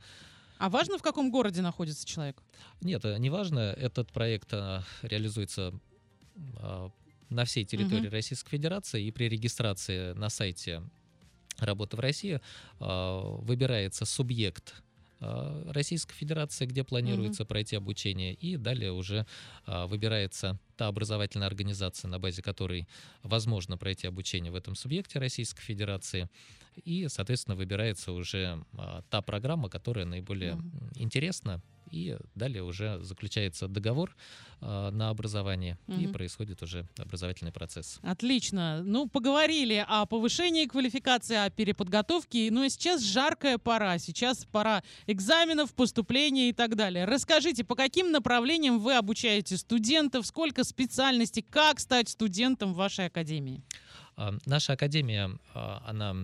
А 0.63 0.69
важно, 0.69 0.97
в 0.97 1.01
каком 1.01 1.29
городе 1.29 1.61
находится 1.61 2.07
человек? 2.07 2.41
Нет, 2.79 3.03
э, 3.03 3.17
неважно, 3.17 3.59
этот 3.59 4.13
проект 4.13 4.53
а, 4.53 4.81
реализуется 5.01 5.73
а, 6.55 6.89
на 7.27 7.43
всей 7.43 7.65
территории 7.65 8.07
Мгм. 8.07 8.13
Российской 8.13 8.51
Федерации, 8.51 9.03
и 9.03 9.11
при 9.11 9.27
регистрации 9.27 10.13
на 10.13 10.29
сайте 10.29 10.81
«Работа 11.57 11.97
в 11.97 11.99
России» 11.99 12.39
а, 12.79 13.39
выбирается 13.39 14.05
субъект 14.05 14.82
Российской 15.67 16.13
Федерации, 16.15 16.65
где 16.65 16.83
планируется 16.83 17.45
пройти 17.45 17.75
обучение, 17.75 18.33
и 18.33 18.57
далее 18.57 18.91
уже 18.91 19.25
а, 19.65 19.87
выбирается 19.87 20.59
та 20.77 20.87
образовательная 20.87 21.47
организация, 21.47 22.09
на 22.09 22.19
базе 22.19 22.41
которой 22.41 22.87
возможно 23.21 23.77
пройти 23.77 24.07
обучение 24.07 24.51
в 24.51 24.55
этом 24.55 24.75
субъекте 24.75 25.19
Российской 25.19 25.61
Федерации, 25.61 26.29
и, 26.83 27.07
соответственно, 27.07 27.55
выбирается 27.55 28.11
уже 28.11 28.63
а, 28.77 29.03
та 29.09 29.21
программа, 29.21 29.69
которая 29.69 30.05
наиболее 30.05 30.53
м, 30.53 30.71
интересна, 30.95 31.61
и 31.93 32.17
далее 32.33 32.63
уже 32.63 32.99
заключается 33.03 33.67
договор 33.67 34.15
а, 34.61 34.89
на 34.91 35.09
образование, 35.09 35.77
и 35.87 35.91
Мгм. 36.05 36.13
происходит 36.13 36.63
уже 36.63 36.87
образовательный 36.97 37.51
процесс. 37.51 37.99
Отлично. 38.01 38.81
Ну, 38.83 39.07
поговорили 39.07 39.85
о 39.87 40.05
повышении 40.05 40.65
квалификации, 40.65 41.35
о 41.35 41.49
переподготовке. 41.49 42.49
Ну, 42.51 42.63
и 42.63 42.69
сейчас 42.69 43.01
жаркая 43.01 43.57
пора. 43.57 43.99
Сейчас 43.99 44.45
пора 44.45 44.83
экзаменов, 45.05 45.73
поступления 45.73 46.49
и 46.49 46.53
так 46.53 46.75
далее. 46.75 47.05
Расскажите, 47.05 47.63
по 47.63 47.75
каким 47.75 48.11
направлениям 48.11 48.79
вы 48.79 48.95
обучаете 48.95 49.57
студентов, 49.57 50.25
сколько 50.25 50.63
специальностей, 50.63 51.43
как 51.47 51.79
стать 51.79 52.09
студентом 52.09 52.73
в 52.73 52.77
вашей 52.77 53.05
академии? 53.07 53.61
А, 54.23 54.33
Наша 54.45 54.73
академия, 54.73 55.29
а, 55.53 55.83
она, 55.85 56.15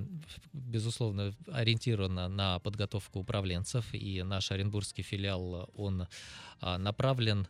безусловно, 0.53 1.33
ориентирована 1.51 2.29
на 2.29 2.59
подготовку 2.59 3.19
управленцев, 3.19 3.93
и 3.93 4.23
наш 4.23 4.51
оренбургский 4.51 5.03
филиал, 5.03 5.69
он 5.75 6.07
а, 6.61 6.77
направлен 6.77 7.47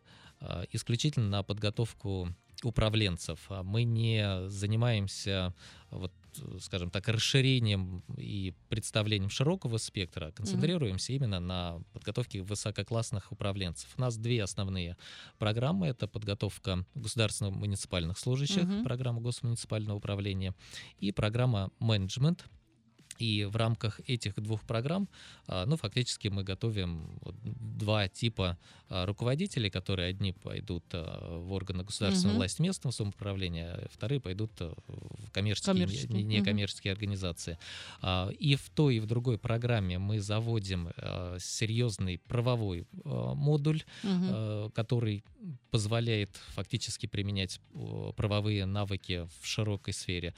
исключительно 0.72 1.28
на 1.28 1.44
подготовку 1.44 2.30
управленцев. 2.64 3.40
Мы 3.64 3.84
не 3.84 4.48
занимаемся, 4.48 5.54
вот, 5.92 6.14
скажем 6.62 6.90
так, 6.92 7.08
расширением 7.08 8.04
и 8.18 8.54
представлением 8.70 9.30
широкого 9.30 9.78
спектра, 9.78 10.32
концентрируемся 10.32 11.14
именно 11.14 11.40
на 11.40 11.80
подготовке 11.94 12.42
высококлассных 12.42 13.32
управленцев. 13.32 13.90
У 13.98 14.02
нас 14.02 14.18
две 14.18 14.44
основные 14.44 14.98
программы. 15.38 15.88
Это 15.88 16.08
подготовка 16.08 16.86
государственных 16.96 17.54
муниципальных 17.56 18.18
служащих, 18.18 18.64
Мгм. 18.64 18.84
программа 18.84 19.22
госмуниципального 19.22 19.98
управления, 19.98 20.54
и 21.00 21.12
программа 21.12 21.72
менеджмент. 21.80 22.46
И 23.20 23.46
в 23.46 23.56
рамках 23.58 24.00
этих 24.08 24.36
двух 24.36 24.62
программ, 24.64 25.10
а, 25.48 25.66
ну, 25.66 25.76
фактически 25.76 26.30
мы 26.30 26.44
готовим 26.44 27.20
два 27.44 28.08
типа 28.08 28.58
а, 28.88 29.06
руководителей, 29.06 29.70
которые 29.70 30.10
одни 30.10 30.32
пойдут 30.32 30.86
а, 30.94 31.40
в 31.40 31.52
органы 31.52 31.84
государственной 31.84 32.32
Мгм. 32.32 32.38
власти 32.40 32.62
местного 32.62 32.94
самоуправления, 32.94 33.88
вторые 33.92 34.20
пойдут 34.22 34.52
в 34.60 35.32
коммерческие, 35.32 35.74
Коммерческие, 35.74 36.24
некоммерческие 36.24 36.94
организации. 36.94 37.58
А, 38.02 38.30
И 38.40 38.56
в 38.56 38.70
той, 38.70 38.96
и 38.96 39.00
в 39.00 39.06
другой 39.06 39.38
программе 39.38 40.00
мы 40.00 40.20
заводим 40.20 40.90
серьезный 41.40 42.20
правовой 42.20 42.88
модуль, 43.04 43.84
э, 44.04 44.70
который 44.74 45.24
позволяет 45.72 46.30
фактически 46.50 47.06
применять 47.08 47.60
правовые 48.16 48.66
навыки 48.66 49.28
в 49.42 49.46
широкой 49.46 49.94
сфере. 49.94 50.34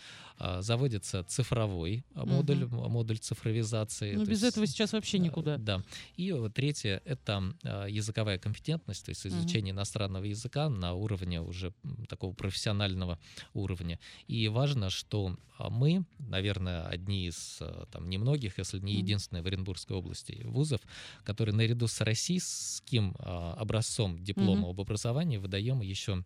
Заводится 0.59 1.23
цифровой 1.23 2.03
модуль, 2.15 2.65
модуль 2.71 3.17
цифровизации. 3.17 4.15
Ну, 4.15 4.25
без 4.25 4.41
есть, 4.41 4.43
этого 4.43 4.65
сейчас 4.65 4.93
вообще 4.93 5.19
никуда. 5.19 5.57
Да. 5.57 5.83
И 6.15 6.33
третье— 6.53 7.01
это 7.05 7.53
э, 7.63 7.87
языковая 7.89 8.37
компетентность, 8.37 9.05
то 9.05 9.09
есть 9.09 9.27
изучение 9.27 9.71
иностранного 9.71 10.25
языка 10.25 10.69
на 10.69 10.93
уровне 10.93 11.41
уже 11.41 11.73
такого 12.07 12.33
профессионального 12.33 13.19
уровня. 13.53 13.99
И 14.27 14.47
важно, 14.47 14.89
что 14.89 15.37
а, 15.57 15.69
мы, 15.69 16.05
наверное, 16.19 16.87
одни 16.87 17.27
из 17.27 17.57
э, 17.61 17.85
там 17.91 18.09
немногих, 18.09 18.57
если 18.57 18.79
не 18.79 18.95
единственные 18.95 19.43
в 19.43 19.47
Оренбургской 19.47 19.95
области 19.95 20.41
вузов, 20.43 20.81
которые 21.23 21.55
наряду 21.55 21.87
с 21.87 22.01
российским 22.01 23.15
а, 23.19 23.53
образцом 23.53 24.17
диплома 24.23 24.61
Мгм. 24.61 24.69
об 24.69 24.81
образовании 24.81 25.37
выдаем 25.37 25.81
еще 25.81 26.13
а, 26.13 26.23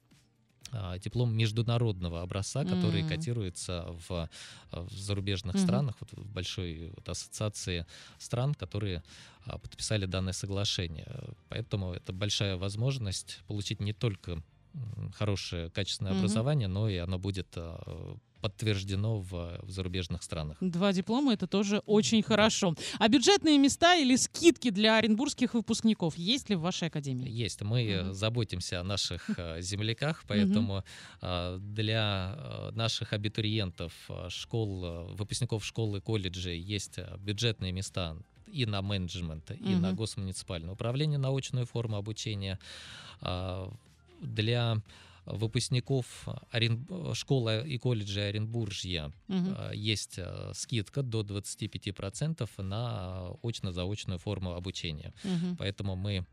диплом 1.00 1.34
международного 1.36 2.22
образца, 2.22 2.66
который 2.66 3.04
М. 3.04 3.08
котируется 3.08 3.86
в, 4.10 4.30
а, 4.72 4.82
в 4.82 4.92
зарубежных 4.92 5.58
Мгм. 5.58 5.60
странах, 5.60 5.96
вот 6.00 6.12
в 6.14 6.26
большой 6.28 6.92
вот 6.96 7.08
ассоциации 7.10 7.86
стран, 8.18 8.54
которые 8.54 9.04
а, 9.46 9.58
подписали 9.58 10.06
данное 10.06 10.34
соглашение. 10.34 11.08
Поэтому 11.50 11.94
это 11.94 12.14
большая 12.14 12.58
возможность 12.58 13.42
получить 13.48 13.80
не 13.82 13.94
только 13.94 14.42
хорошее, 15.14 15.70
качественное 15.72 16.12
Мгм. 16.12 16.14
образование, 16.14 16.68
но 16.68 16.90
и 16.90 16.98
оно 16.98 17.18
будет 17.20 17.48
а, 17.58 18.18
подтверждено 18.46 19.20
в, 19.22 19.32
в 19.64 19.72
зарубежных 19.72 20.22
странах. 20.22 20.58
Два 20.62 20.94
диплома 20.94 21.34
это 21.34 21.48
тоже 21.48 21.80
очень 21.88 22.22
хорошо. 22.22 22.76
А 23.00 23.08
бюджетные 23.08 23.58
места 23.58 23.96
или 23.96 24.16
скидки 24.18 24.70
для 24.70 24.98
оренбургских 24.98 25.56
выпускников 25.56 26.16
есть 26.16 26.50
ли 26.50 26.56
в 26.56 26.62
вашей 26.62 26.90
академии? 26.90 27.28
Есть. 27.28 27.62
Мы 27.64 28.04
Мгм. 28.04 28.14
заботимся 28.14 28.82
о 28.82 28.84
наших 28.84 29.22
э, 29.40 29.62
земляках, 29.62 30.24
поэтому 30.28 30.84
э, 31.22 31.58
для 31.60 32.72
наших 32.76 33.14
абитуриентов, 33.14 33.92
школ, 34.30 35.16
выпускников 35.16 35.66
школ 35.66 35.96
и 35.96 36.02
колледжей 36.02 36.60
есть 36.60 37.00
бюджетные 37.20 37.72
места 37.72 38.16
и 38.46 38.66
на 38.68 38.82
менеджмент, 38.84 39.50
и 39.52 39.76
на 39.76 39.88
Мгм. 39.88 39.96
госмуниципальное 39.96 40.74
управление, 40.74 41.18
научную 41.18 41.66
форму 41.66 41.98
обучения. 41.98 42.60
А, 43.22 43.72
Для 44.22 44.78
выпускников 45.26 46.28
Орен... 46.52 46.88
школы 47.14 47.64
и 47.66 47.78
колледжа 47.78 48.28
Оренбуржья 48.28 49.12
э, 49.28 49.72
есть 49.74 50.16
э, 50.18 50.52
скидка 50.54 51.02
до 51.04 51.22
25% 51.22 52.50
на 52.62 53.32
очно-заочную 53.42 54.20
форму 54.20 54.54
обучения. 54.54 55.14
Мгм. 55.24 55.58
Поэтому 55.58 55.96
мы 55.96 56.26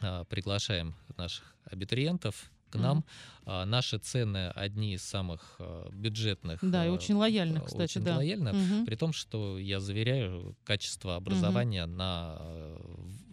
а, 0.00 0.24
приглашаем 0.24 0.94
наших 1.16 1.56
абитуриентов 1.64 2.50
к 2.70 2.76
нам. 2.76 3.04
А, 3.44 3.64
Наши 3.64 3.98
цены 3.98 4.50
одни 4.50 4.94
из 4.94 5.02
самых 5.02 5.58
бюджетных. 5.92 6.58
Да, 6.62 6.84
и 6.84 6.88
очень 6.88 7.14
лояльно, 7.14 7.60
а, 7.60 7.64
кстати, 7.64 7.98
очень 7.98 8.04
да. 8.04 8.16
лояльно, 8.16 8.52
Мгм. 8.52 8.86
при 8.86 8.96
том, 8.96 9.12
что 9.12 9.58
я 9.58 9.80
заверяю, 9.80 10.56
качество 10.64 11.16
образования 11.16 11.86
на 11.86 12.36
э, 12.40 12.78
в- 12.82 13.25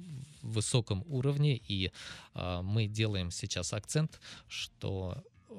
высоком 0.43 1.03
уровне, 1.07 1.57
и 1.57 1.91
а, 2.33 2.61
мы 2.61 2.87
делаем 2.87 3.31
сейчас 3.31 3.73
акцент, 3.73 4.19
что 4.47 5.23
э, 5.49 5.53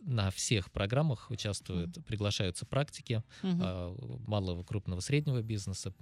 на 0.00 0.30
всех 0.30 0.70
программах 0.70 1.30
участвуют, 1.30 2.04
приглашаются 2.04 2.66
практики 2.66 3.22
а, 3.42 3.94
малого, 4.26 4.62
крупного, 4.64 5.00
среднего 5.00 5.42
бизнеса, 5.42 5.94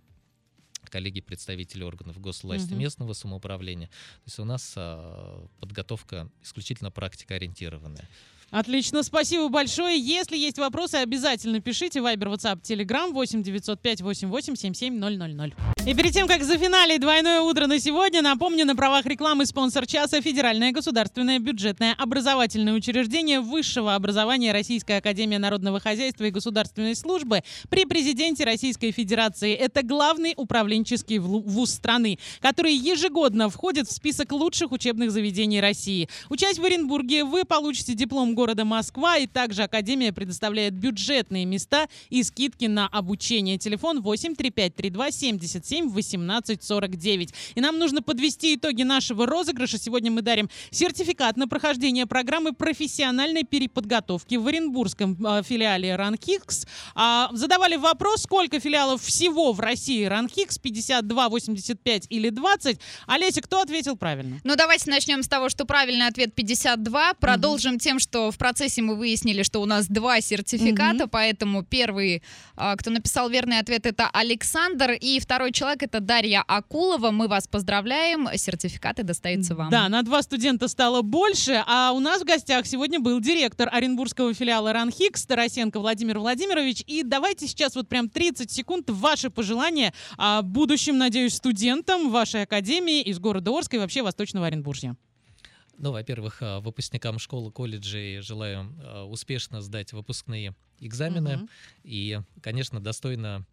коллеги-представители 0.84 1.84
органов 1.84 2.18
госвласти, 2.20 2.72
Мгм. 2.72 2.80
местного 2.80 3.12
самоуправления. 3.12 3.86
То 3.88 4.26
есть 4.26 4.38
у 4.40 4.44
нас 4.44 4.74
а, 4.76 5.46
подготовка 5.60 6.28
исключительно 6.42 6.90
практикоориентированная. 6.90 8.08
Отлично, 8.52 9.02
спасибо 9.02 9.48
большое. 9.48 9.98
Если 9.98 10.36
есть 10.36 10.58
вопросы, 10.58 10.96
обязательно 10.96 11.62
пишите. 11.62 12.02
Вайбер, 12.02 12.28
WhatsApp, 12.28 12.60
Telegram 12.60 13.10
8 13.10 13.42
905 13.42 14.02
88 14.02 14.56
77 14.56 14.94
000. 14.98 15.54
И 15.86 15.94
перед 15.94 16.12
тем, 16.12 16.28
как 16.28 16.44
зафиналить 16.44 17.00
двойное 17.00 17.40
утро 17.40 17.66
на 17.66 17.80
сегодня, 17.80 18.20
напомню, 18.20 18.66
на 18.66 18.76
правах 18.76 19.06
рекламы 19.06 19.46
спонсор 19.46 19.86
часа 19.86 20.20
Федеральное 20.20 20.70
государственное 20.70 21.38
бюджетное 21.38 21.94
образовательное 21.98 22.74
учреждение 22.74 23.40
высшего 23.40 23.94
образования 23.94 24.52
Российская 24.52 24.98
Академия 24.98 25.38
Народного 25.38 25.80
Хозяйства 25.80 26.24
и 26.24 26.30
Государственной 26.30 26.94
Службы 26.94 27.40
при 27.70 27.86
президенте 27.86 28.44
Российской 28.44 28.92
Федерации. 28.92 29.54
Это 29.54 29.82
главный 29.82 30.34
управленческий 30.36 31.18
вуз 31.18 31.70
страны, 31.70 32.18
который 32.40 32.74
ежегодно 32.74 33.48
входит 33.48 33.88
в 33.88 33.92
список 33.92 34.30
лучших 34.30 34.72
учебных 34.72 35.10
заведений 35.10 35.62
России. 35.62 36.08
Учась 36.28 36.58
в 36.58 36.64
Оренбурге, 36.64 37.24
вы 37.24 37.44
получите 37.44 37.94
диплом 37.94 38.34
города 38.42 38.64
Москва, 38.64 39.18
и 39.18 39.28
также 39.28 39.62
Академия 39.62 40.12
предоставляет 40.12 40.74
бюджетные 40.74 41.44
места 41.44 41.86
и 42.10 42.24
скидки 42.24 42.64
на 42.64 42.88
обучение. 42.88 43.56
Телефон 43.56 44.02
83532 44.02 45.12
77 45.12 45.88
18 45.88 46.60
49. 46.60 47.34
И 47.54 47.60
нам 47.60 47.78
нужно 47.78 48.02
подвести 48.02 48.56
итоги 48.56 48.82
нашего 48.82 49.26
розыгрыша. 49.26 49.78
Сегодня 49.78 50.10
мы 50.10 50.22
дарим 50.22 50.50
сертификат 50.72 51.36
на 51.36 51.46
прохождение 51.46 52.06
программы 52.06 52.52
профессиональной 52.52 53.44
переподготовки 53.44 54.34
в 54.34 54.48
Оренбургском 54.48 55.16
э, 55.24 55.44
филиале 55.44 55.94
РАНХИКС. 55.94 56.66
А, 56.96 57.28
задавали 57.32 57.76
вопрос, 57.76 58.22
сколько 58.22 58.58
филиалов 58.58 59.02
всего 59.02 59.52
в 59.52 59.60
России 59.60 60.04
РАНХИКС, 60.04 60.58
52, 60.58 61.28
85 61.28 62.06
или 62.10 62.30
20. 62.30 62.80
Олеся, 63.06 63.40
кто 63.40 63.60
ответил 63.60 63.96
правильно? 63.96 64.40
Ну, 64.42 64.56
давайте 64.56 64.90
начнем 64.90 65.22
с 65.22 65.28
того, 65.28 65.48
что 65.48 65.64
правильный 65.64 66.08
ответ 66.08 66.34
52. 66.34 67.14
Продолжим 67.20 67.78
тем, 67.78 68.00
что 68.00 68.31
в 68.32 68.38
процессе 68.38 68.82
мы 68.82 68.96
выяснили, 68.96 69.42
что 69.42 69.60
у 69.60 69.66
нас 69.66 69.86
два 69.86 70.20
сертификата, 70.20 71.04
Мгм. 71.04 71.08
поэтому 71.10 71.62
первый, 71.62 72.22
а, 72.56 72.74
кто 72.76 72.90
написал 72.90 73.28
верный 73.30 73.58
ответ, 73.58 73.86
это 73.86 74.08
Александр, 74.12 74.92
и 74.92 75.20
второй 75.20 75.52
человек 75.52 75.82
это 75.84 76.00
Дарья 76.00 76.42
Акулова. 76.46 77.10
Мы 77.10 77.28
вас 77.28 77.46
поздравляем, 77.46 78.28
сертификаты 78.34 79.02
достаются 79.04 79.54
вам. 79.54 79.70
Да, 79.70 79.88
на 79.88 80.02
два 80.02 80.22
студента 80.22 80.68
стало 80.68 81.02
больше, 81.02 81.62
а 81.66 81.92
у 81.92 82.00
нас 82.00 82.22
в 82.22 82.24
гостях 82.24 82.66
сегодня 82.66 82.98
был 82.98 83.20
директор 83.20 83.68
Оренбургского 83.70 84.34
филиала 84.34 84.72
РАНХИКС 84.72 85.26
Тарасенко 85.26 85.78
Владимир 85.78 86.18
Владимирович. 86.18 86.82
И 86.86 87.02
давайте 87.02 87.46
сейчас 87.46 87.74
вот 87.76 87.88
прям 87.88 88.08
30 88.08 88.50
секунд 88.50 88.90
ваши 88.90 89.30
пожелания 89.30 89.92
а, 90.18 90.42
будущим, 90.42 90.98
надеюсь, 90.98 91.34
студентам 91.34 92.10
вашей 92.10 92.42
академии 92.42 93.02
из 93.02 93.18
города 93.18 93.50
Орска 93.56 93.76
и 93.76 93.78
вообще 93.78 94.02
Восточного 94.02 94.46
Оренбуржья. 94.46 94.96
Ну, 95.78 95.92
во-первых, 95.92 96.38
а, 96.40 96.60
выпускникам 96.60 97.18
школы, 97.18 97.50
колледжей 97.50 98.20
желаю 98.20 98.72
а, 98.82 99.04
успешно 99.04 99.60
сдать 99.60 99.92
выпускные 99.92 100.54
экзамены 100.80 101.36
Мгм. 101.36 101.48
и, 101.84 102.20
конечно, 102.40 102.80
достойно 102.80 103.46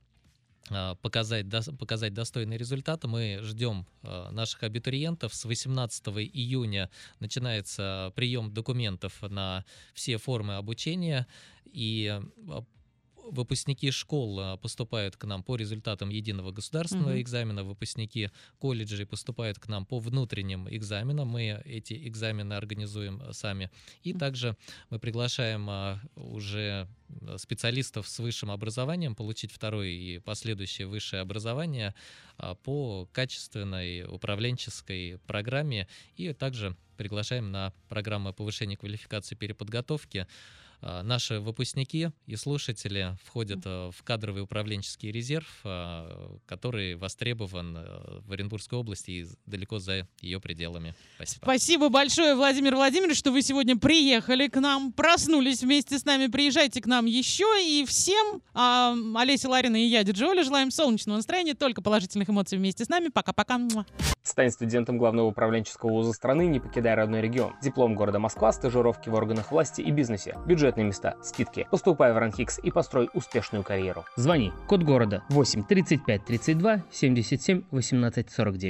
а, 0.69 0.95
показать, 0.95 1.45
дос- 1.45 1.75
показать 1.75 2.13
достойный 2.13 2.57
результат. 2.57 3.03
Мы 3.05 3.39
ждем 3.41 3.87
наших 4.03 4.63
абитуриентов. 4.63 5.33
С 5.33 5.45
18 5.45 6.07
июня 6.31 6.89
начинается 7.19 8.11
прием 8.15 8.53
документов 8.53 9.21
на 9.21 9.65
все 9.93 10.17
формы 10.17 10.57
обучения. 10.57 11.27
И 11.65 12.19
выпускники 13.31 13.91
школ 13.91 14.39
а, 14.39 14.57
поступают 14.57 15.15
к 15.15 15.25
нам 15.25 15.43
по 15.43 15.55
результатам 15.55 16.09
единого 16.09 16.51
государственного 16.51 17.11
Мгм. 17.11 17.21
экзамена, 17.21 17.63
выпускники 17.63 18.29
колледжей 18.59 19.05
поступают 19.05 19.59
к 19.59 19.67
нам 19.67 19.85
по 19.85 19.99
внутренним 19.99 20.67
экзаменам. 20.69 21.27
Мы 21.27 21.61
эти 21.65 22.07
экзамены 22.07 22.53
организуем 22.53 23.21
а, 23.21 23.33
сами. 23.33 23.69
И 24.03 24.11
Мгм. 24.11 24.19
также 24.19 24.57
мы 24.89 24.99
приглашаем 24.99 25.69
а, 25.69 25.99
уже 26.15 26.87
специалистов 27.37 28.07
с 28.07 28.19
высшим 28.19 28.51
образованием 28.51 29.15
получить 29.15 29.51
второе 29.51 29.87
и 29.87 30.19
последующее 30.19 30.85
высшее 30.85 31.23
образование 31.23 31.95
по 32.63 33.09
качественной 33.11 34.03
управленческой 34.03 35.17
программе. 35.25 35.87
И 36.17 36.31
также 36.33 36.75
приглашаем 36.97 37.51
на 37.51 37.73
программы 37.87 38.33
повышения 38.33 38.77
квалификации 38.77 39.33
переподготовки. 39.33 40.27
А, 40.81 41.03
Наши 41.03 41.39
выпускники 41.39 42.09
и 42.25 42.35
слушатели 42.35 43.15
входят 43.25 43.61
а, 43.65 43.91
в 43.91 44.03
кадровый 44.03 44.43
управленческий 44.43 45.11
резерв, 45.11 45.47
а, 45.63 46.37
который 46.45 46.95
востребован 46.95 47.77
в 48.25 48.31
Оренбургской 48.31 48.79
области 48.79 49.11
и 49.11 49.27
далеко 49.45 49.79
за 49.79 50.07
ее 50.21 50.39
пределами. 50.39 50.95
Спасибо. 51.15 51.43
Спасибо 51.43 51.89
большое, 51.89 52.35
Владимир 52.35 52.75
Владимирович, 52.75 53.17
что 53.17 53.31
вы 53.31 53.41
сегодня 53.41 53.77
приехали 53.77 54.47
к 54.47 54.59
нам, 54.59 54.93
проснулись 54.93 55.61
вместе 55.61 55.99
с 55.99 56.05
нами. 56.05 56.27
Приезжайте 56.27 56.81
к 56.81 56.85
нам 56.85 57.05
еще. 57.05 57.45
И 57.61 57.85
всем, 57.85 58.41
а, 58.53 58.95
Олеся 59.15 59.49
Ларина 59.49 59.75
и 59.75 59.87
я, 59.87 60.03
Диджоля, 60.03 60.43
желаем 60.43 60.71
солнечного 60.71 61.17
настроения, 61.17 61.55
только 61.55 61.81
положительных 61.81 62.29
эмоций 62.29 62.57
вместе 62.57 62.85
с 62.85 62.89
нами. 62.89 63.09
Пока-пока. 63.09 63.59
Стань 64.21 64.51
студентом 64.51 64.97
главного 64.97 65.27
управленческого 65.27 65.91
вуза 65.91 66.13
страны, 66.13 66.45
не 66.47 66.59
покидая 66.59 66.95
родной 66.95 67.21
регион. 67.21 67.55
Диплом 67.61 67.95
города 67.95 68.19
Москва, 68.19 68.51
стажировки 68.51 69.09
в 69.09 69.13
органах 69.13 69.51
власти 69.51 69.81
и 69.81 69.91
бизнесе. 69.91 70.37
Бюджетные 70.69 70.85
места, 70.85 71.15
скидки. 71.23 71.67
Поступай 71.71 72.13
в 72.13 72.17
РАНХИКС 72.19 72.59
и 72.59 72.69
построй 72.69 73.09
успешную 73.15 73.63
карьеру. 73.63 74.05
Звони. 74.15 74.51
Код 74.67 74.83
города 74.83 75.23
8 75.29 75.63
35 75.63 76.25
32 76.25 76.83
77 76.91 77.63
18 77.71 78.29
49. 78.29 78.63